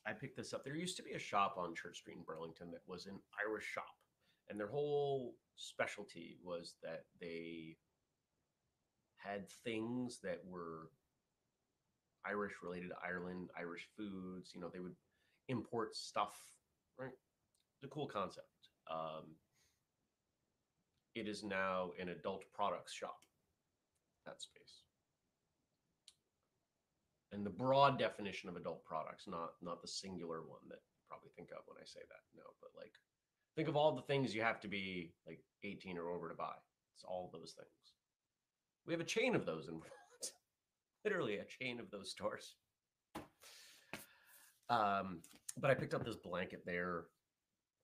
I 0.08 0.14
picked 0.14 0.38
this 0.38 0.54
up. 0.54 0.64
There 0.64 0.76
used 0.76 0.96
to 0.98 1.04
be 1.04 1.12
a 1.12 1.20
shop 1.20 1.56
on 1.58 1.76
Church 1.76 1.98
Street 1.98 2.16
in 2.18 2.24
Burlington 2.24 2.72
that 2.72 2.82
was 2.88 3.06
an 3.06 3.20
Irish 3.46 3.66
shop, 3.66 3.98
and 4.50 4.58
their 4.58 4.70
whole 4.70 5.36
specialty 5.60 6.38
was 6.44 6.76
that 6.82 7.04
they 7.20 7.76
had 9.18 9.50
things 9.64 10.20
that 10.24 10.40
were 10.48 10.90
Irish 12.26 12.54
related 12.64 12.90
to 12.90 12.96
Ireland, 13.06 13.50
Irish 13.58 13.88
foods. 13.98 14.52
You 14.56 14.62
know, 14.62 14.70
they 14.72 14.80
would 14.80 14.96
import 15.48 15.96
stuff, 15.96 16.38
right? 16.98 17.12
It's 17.12 17.84
a 17.84 17.94
cool 17.94 18.08
concept. 18.08 18.48
Um, 18.90 19.36
it 21.16 21.28
is 21.28 21.44
now 21.44 21.92
an 22.00 22.10
adult 22.10 22.44
products 22.54 22.94
shop. 22.94 23.18
That 24.26 24.42
space. 24.42 24.84
And 27.32 27.46
the 27.46 27.50
broad 27.50 28.00
definition 28.00 28.50
of 28.50 28.56
adult 28.56 28.84
products, 28.86 29.26
not 29.28 29.54
not 29.62 29.82
the 29.82 29.88
singular 29.88 30.42
one 30.42 30.66
that 30.70 30.82
you 30.82 31.02
probably 31.08 31.30
think 31.36 31.50
of 31.52 31.64
when 31.68 31.78
I 31.82 31.86
say 31.86 32.02
that. 32.10 32.24
No, 32.36 32.44
but 32.62 32.72
like 32.78 32.94
think 33.60 33.68
of 33.68 33.76
all 33.76 33.94
the 33.94 34.02
things 34.04 34.34
you 34.34 34.42
have 34.42 34.62
to 34.62 34.70
be 34.70 35.12
like 35.28 35.42
18 35.66 35.98
or 35.98 36.12
over 36.12 36.30
to 36.30 36.34
buy. 36.34 36.56
It's 36.96 37.04
all 37.04 37.30
those 37.34 37.54
things. 37.58 37.92
We 38.88 38.94
have 38.94 39.02
a 39.02 39.04
chain 39.04 39.36
of 39.36 39.46
those 39.46 39.68
in. 39.68 39.82
Literally 41.04 41.40
a 41.40 41.44
chain 41.44 41.78
of 41.82 41.92
those 41.92 42.10
stores. 42.10 42.56
Um, 44.70 45.20
but 45.58 45.70
I 45.70 45.74
picked 45.74 45.94
up 45.94 46.06
this 46.06 46.16
blanket 46.16 46.64
there. 46.66 47.08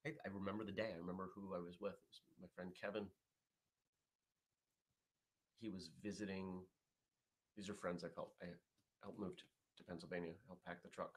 I, 0.06 0.12
I 0.12 0.30
remember 0.34 0.64
the 0.64 0.72
day. 0.72 0.92
I 0.94 0.98
remember 0.98 1.28
who 1.36 1.54
I 1.54 1.60
was 1.60 1.76
with. 1.82 1.92
It 1.92 2.14
was 2.14 2.22
my 2.40 2.48
friend 2.56 2.72
Kevin. 2.82 3.08
He 5.60 5.70
was 5.70 5.90
visiting. 6.02 6.62
These 7.58 7.68
are 7.68 7.74
friends 7.74 8.06
I've 8.06 8.16
helped. 8.16 8.38
I 8.42 8.46
helped 9.04 9.20
move 9.20 9.36
to, 9.36 9.44
to 9.44 9.84
Pennsylvania, 9.84 10.32
helped 10.48 10.64
pack 10.64 10.84
the 10.84 10.90
truck. 10.90 11.16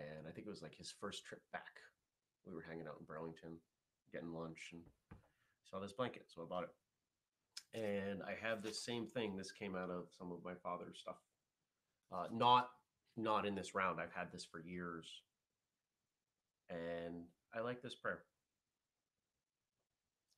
And 0.00 0.26
I 0.26 0.32
think 0.32 0.48
it 0.48 0.50
was 0.50 0.62
like 0.62 0.74
his 0.76 0.92
first 1.00 1.24
trip 1.24 1.42
back. 1.52 1.70
We 2.46 2.54
were 2.54 2.64
hanging 2.68 2.86
out 2.86 2.96
in 3.00 3.06
Burlington, 3.06 3.56
getting 4.12 4.32
lunch, 4.32 4.70
and 4.72 4.82
saw 5.68 5.80
this 5.80 5.92
blanket. 5.92 6.24
So 6.26 6.42
I 6.42 6.44
bought 6.46 6.64
it. 6.64 6.70
And 7.78 8.22
I 8.22 8.34
have 8.46 8.62
this 8.62 8.84
same 8.84 9.06
thing. 9.06 9.36
This 9.36 9.50
came 9.50 9.74
out 9.74 9.90
of 9.90 10.04
some 10.16 10.30
of 10.30 10.44
my 10.44 10.54
father's 10.62 10.98
stuff. 10.98 11.16
Uh, 12.12 12.26
not 12.32 12.70
not 13.16 13.46
in 13.46 13.54
this 13.54 13.74
round. 13.74 14.00
I've 14.00 14.12
had 14.12 14.30
this 14.32 14.44
for 14.44 14.60
years. 14.60 15.06
And 16.70 17.24
I 17.54 17.60
like 17.60 17.82
this 17.82 17.94
prayer. 17.94 18.22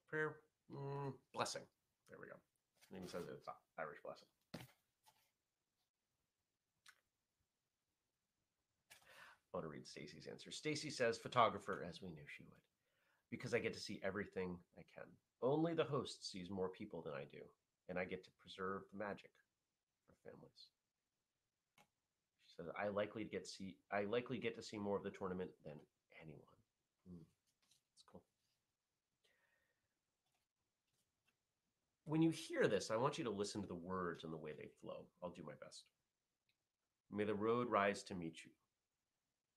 Prayer, 0.09 0.37
mm, 0.73 1.12
blessing. 1.35 1.62
There 2.09 2.19
we 2.21 2.27
go. 2.27 2.37
Even 2.95 3.09
says 3.09 3.25
it's 3.33 3.47
an 3.47 3.55
Irish 3.79 3.99
blessing. 4.05 4.29
Want 9.57 9.64
to 9.64 9.71
read 9.71 9.87
Stacy's 9.87 10.29
answer. 10.31 10.51
Stacy 10.51 10.90
says, 10.90 11.16
photographer, 11.16 11.83
as 11.88 12.03
we 12.03 12.11
knew 12.11 12.29
she 12.29 12.45
would, 12.45 12.61
because 13.31 13.55
I 13.55 13.59
get 13.59 13.73
to 13.73 13.81
see 13.81 14.01
everything 14.05 14.59
I 14.79 14.83
can. 14.95 15.09
Only 15.42 15.73
the 15.73 15.85
host 15.85 16.31
sees 16.31 16.51
more 16.51 16.69
people 16.69 17.01
than 17.01 17.14
I 17.14 17.25
do, 17.33 17.40
and 17.88 17.99
I 17.99 18.05
get 18.05 18.23
to 18.25 18.31
preserve 18.42 18.83
the 18.92 18.99
magic 18.99 19.31
for 20.07 20.31
families. 20.31 20.69
She 22.47 22.55
says, 22.57 22.66
I 22.79 22.88
likely 22.88 23.25
get 23.25 23.47
see 23.47 23.77
I 23.90 24.05
likely 24.05 24.38
get 24.38 24.57
to 24.57 24.62
see 24.62 24.77
more 24.77 24.99
of 24.99 25.05
the 25.05 25.11
tournament 25.11 25.51
than 25.64 25.75
anyone. 26.23 26.59
Hmm, 27.09 27.25
That's 27.95 28.05
cool. 28.12 28.23
When 32.05 32.23
you 32.23 32.31
hear 32.31 32.69
this, 32.69 32.90
I 32.90 32.97
want 32.97 33.19
you 33.19 33.25
to 33.25 33.31
listen 33.31 33.62
to 33.62 33.69
the 33.69 33.75
words 33.75 34.25
and 34.25 34.33
the 34.33 34.38
way 34.38 34.53
they 34.57 34.69
flow. 34.83 35.07
I'll 35.23 35.31
do 35.31 35.42
my 35.47 35.55
best. 35.62 35.85
May 37.11 37.25
the 37.25 37.35
road 37.35 37.71
rise 37.71 38.03
to 38.05 38.14
meet 38.14 38.45
you. 38.45 38.51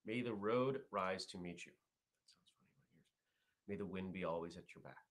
May 0.06 0.22
the 0.22 0.34
road 0.34 0.80
rise 0.90 1.26
to 1.26 1.38
meet 1.38 1.66
you. 1.66 1.72
That 1.72 2.26
sounds 2.26 2.50
funny 2.56 2.72
in 2.72 2.82
my 2.82 2.96
ears. 2.96 3.20
May 3.68 3.76
the 3.76 3.86
wind 3.86 4.12
be 4.12 4.24
always 4.24 4.56
at 4.56 4.74
your 4.74 4.82
back. 4.82 5.04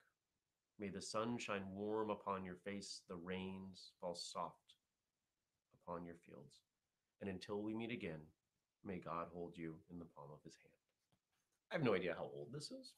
May 0.79 0.89
the 0.89 1.01
sun 1.01 1.37
shine 1.37 1.63
warm 1.71 2.09
upon 2.09 2.43
your 2.43 2.55
face, 2.55 3.01
the 3.09 3.15
rains 3.15 3.91
fall 3.99 4.15
soft 4.15 4.73
upon 5.75 6.05
your 6.05 6.15
fields. 6.25 6.61
And 7.21 7.29
until 7.29 7.61
we 7.61 7.73
meet 7.73 7.91
again, 7.91 8.21
may 8.85 8.97
God 8.97 9.27
hold 9.33 9.57
you 9.57 9.75
in 9.91 9.99
the 9.99 10.05
palm 10.15 10.29
of 10.31 10.43
his 10.43 10.55
hand. 10.55 10.73
I 11.71 11.75
have 11.75 11.83
no 11.83 11.95
idea 11.95 12.15
how 12.17 12.29
old 12.33 12.47
this 12.51 12.71
is. 12.71 12.93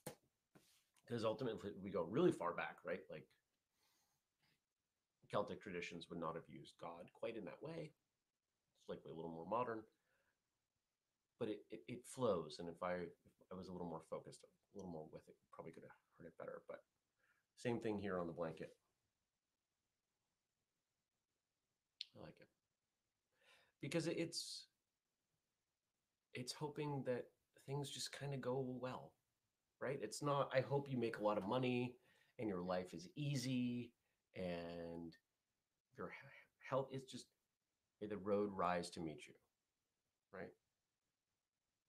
Because 1.06 1.26
ultimately, 1.26 1.72
we 1.84 1.90
go 1.90 2.08
really 2.10 2.32
far 2.32 2.54
back, 2.54 2.78
right? 2.86 3.02
Like 3.12 3.26
Celtic 5.32 5.62
traditions 5.62 6.08
would 6.10 6.20
not 6.20 6.36
have 6.36 6.48
used 6.48 6.74
God 6.80 7.10
quite 7.14 7.38
in 7.38 7.46
that 7.46 7.62
way. 7.62 7.92
It's 8.80 8.90
likely 8.90 9.12
a 9.12 9.16
little 9.16 9.32
more 9.32 9.48
modern 9.50 9.80
but 11.42 11.50
it, 11.50 11.58
it, 11.72 11.80
it 11.88 12.00
flows. 12.06 12.58
And 12.60 12.70
if 12.70 12.84
I 12.84 12.94
if 12.94 13.48
I 13.52 13.56
was 13.56 13.68
a 13.68 13.72
little 13.72 13.88
more 13.88 14.04
focused, 14.12 14.42
a 14.44 14.78
little 14.78 14.92
more 14.92 15.08
with 15.12 15.24
it, 15.28 15.34
probably 15.52 15.72
could 15.72 15.82
have 15.82 15.92
heard 16.20 16.28
it 16.28 16.38
better. 16.38 16.62
But 16.68 16.82
same 17.58 17.80
thing 17.80 17.98
here 18.00 18.20
on 18.20 18.28
the 18.28 18.34
blanket. 18.34 18.70
I 22.16 22.22
like 22.24 22.36
it 22.40 22.48
because 23.82 24.06
it's 24.06 24.68
it's 26.36 26.54
hoping 26.54 27.04
that 27.08 27.24
things 27.66 27.90
just 27.90 28.12
kind 28.12 28.36
of 28.36 28.42
go 28.42 28.64
well, 28.80 29.12
right? 29.82 29.98
It's 30.00 30.22
not. 30.22 30.52
I 30.56 30.62
hope 30.62 30.86
you 30.92 31.00
make 31.00 31.18
a 31.18 31.24
lot 31.24 31.40
of 31.40 31.48
money 31.48 31.96
and 32.38 32.48
your 32.48 32.62
life 32.62 32.94
is 32.94 33.10
easy 33.16 33.92
and 34.36 35.12
your 35.98 36.12
health 36.70 36.90
is 36.92 37.02
just 37.12 37.26
may 38.00 38.08
the 38.08 38.18
road 38.18 38.52
rise 38.54 38.92
to 38.92 39.00
meet 39.02 39.22
you, 39.28 39.34
right? 40.32 40.52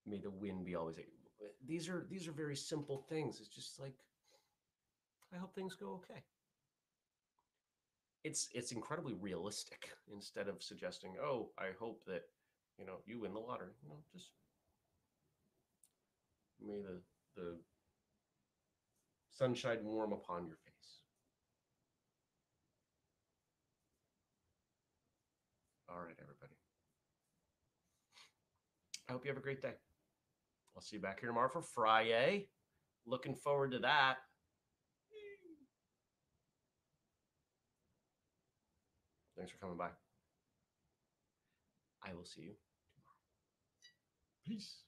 May 0.07 0.19
the 0.19 0.31
wind 0.31 0.65
be 0.65 0.75
always 0.75 0.97
these 1.67 1.88
are 1.88 2.07
these 2.11 2.29
are 2.29 2.33
very 2.33 2.57
simple 2.57 3.05
things. 3.09 3.38
It's 3.41 3.49
just 3.49 3.81
like 3.81 3.95
i 5.35 5.38
hope 5.38 5.55
things 5.55 5.75
go 5.75 6.01
okay. 6.03 6.21
It's 8.25 8.49
it's 8.55 8.73
incredibly 8.73 9.15
realistic 9.15 9.88
instead 10.12 10.49
of 10.49 10.62
suggesting 10.62 11.15
oh 11.23 11.51
i 11.59 11.69
hope 11.79 12.03
that 12.07 12.23
you 12.79 12.87
know 12.87 12.97
you 13.07 13.21
win 13.21 13.33
the 13.35 13.41
lottery. 13.41 13.73
You 13.83 13.88
know 13.91 13.97
just 14.12 14.31
may 16.61 16.81
the 16.81 17.01
the 17.37 17.57
sunshine 19.31 19.79
warm 19.83 20.12
upon 20.12 20.47
your 20.47 20.57
face. 20.57 20.99
All 25.88 25.99
right 26.01 26.17
everybody. 26.21 26.55
I 29.09 29.12
hope 29.12 29.25
you 29.25 29.31
have 29.31 29.38
a 29.38 29.43
great 29.43 29.61
day 29.61 29.75
I'll 30.75 30.83
see 30.83 30.97
you 30.97 31.03
back 31.03 31.21
here 31.21 31.29
tomorrow 31.29 31.51
for 31.51 31.63
Friday. 31.63 32.49
Looking 33.07 33.35
forward 33.35 33.73
to 33.73 33.79
that. 33.81 34.17
Thanks 39.37 39.53
for 39.53 39.59
coming 39.59 39.77
by. 39.77 39.89
I 42.05 42.15
will 42.15 42.25
see 42.25 42.43
you 42.43 42.55
tomorrow. 42.95 43.19
Peace. 44.47 44.83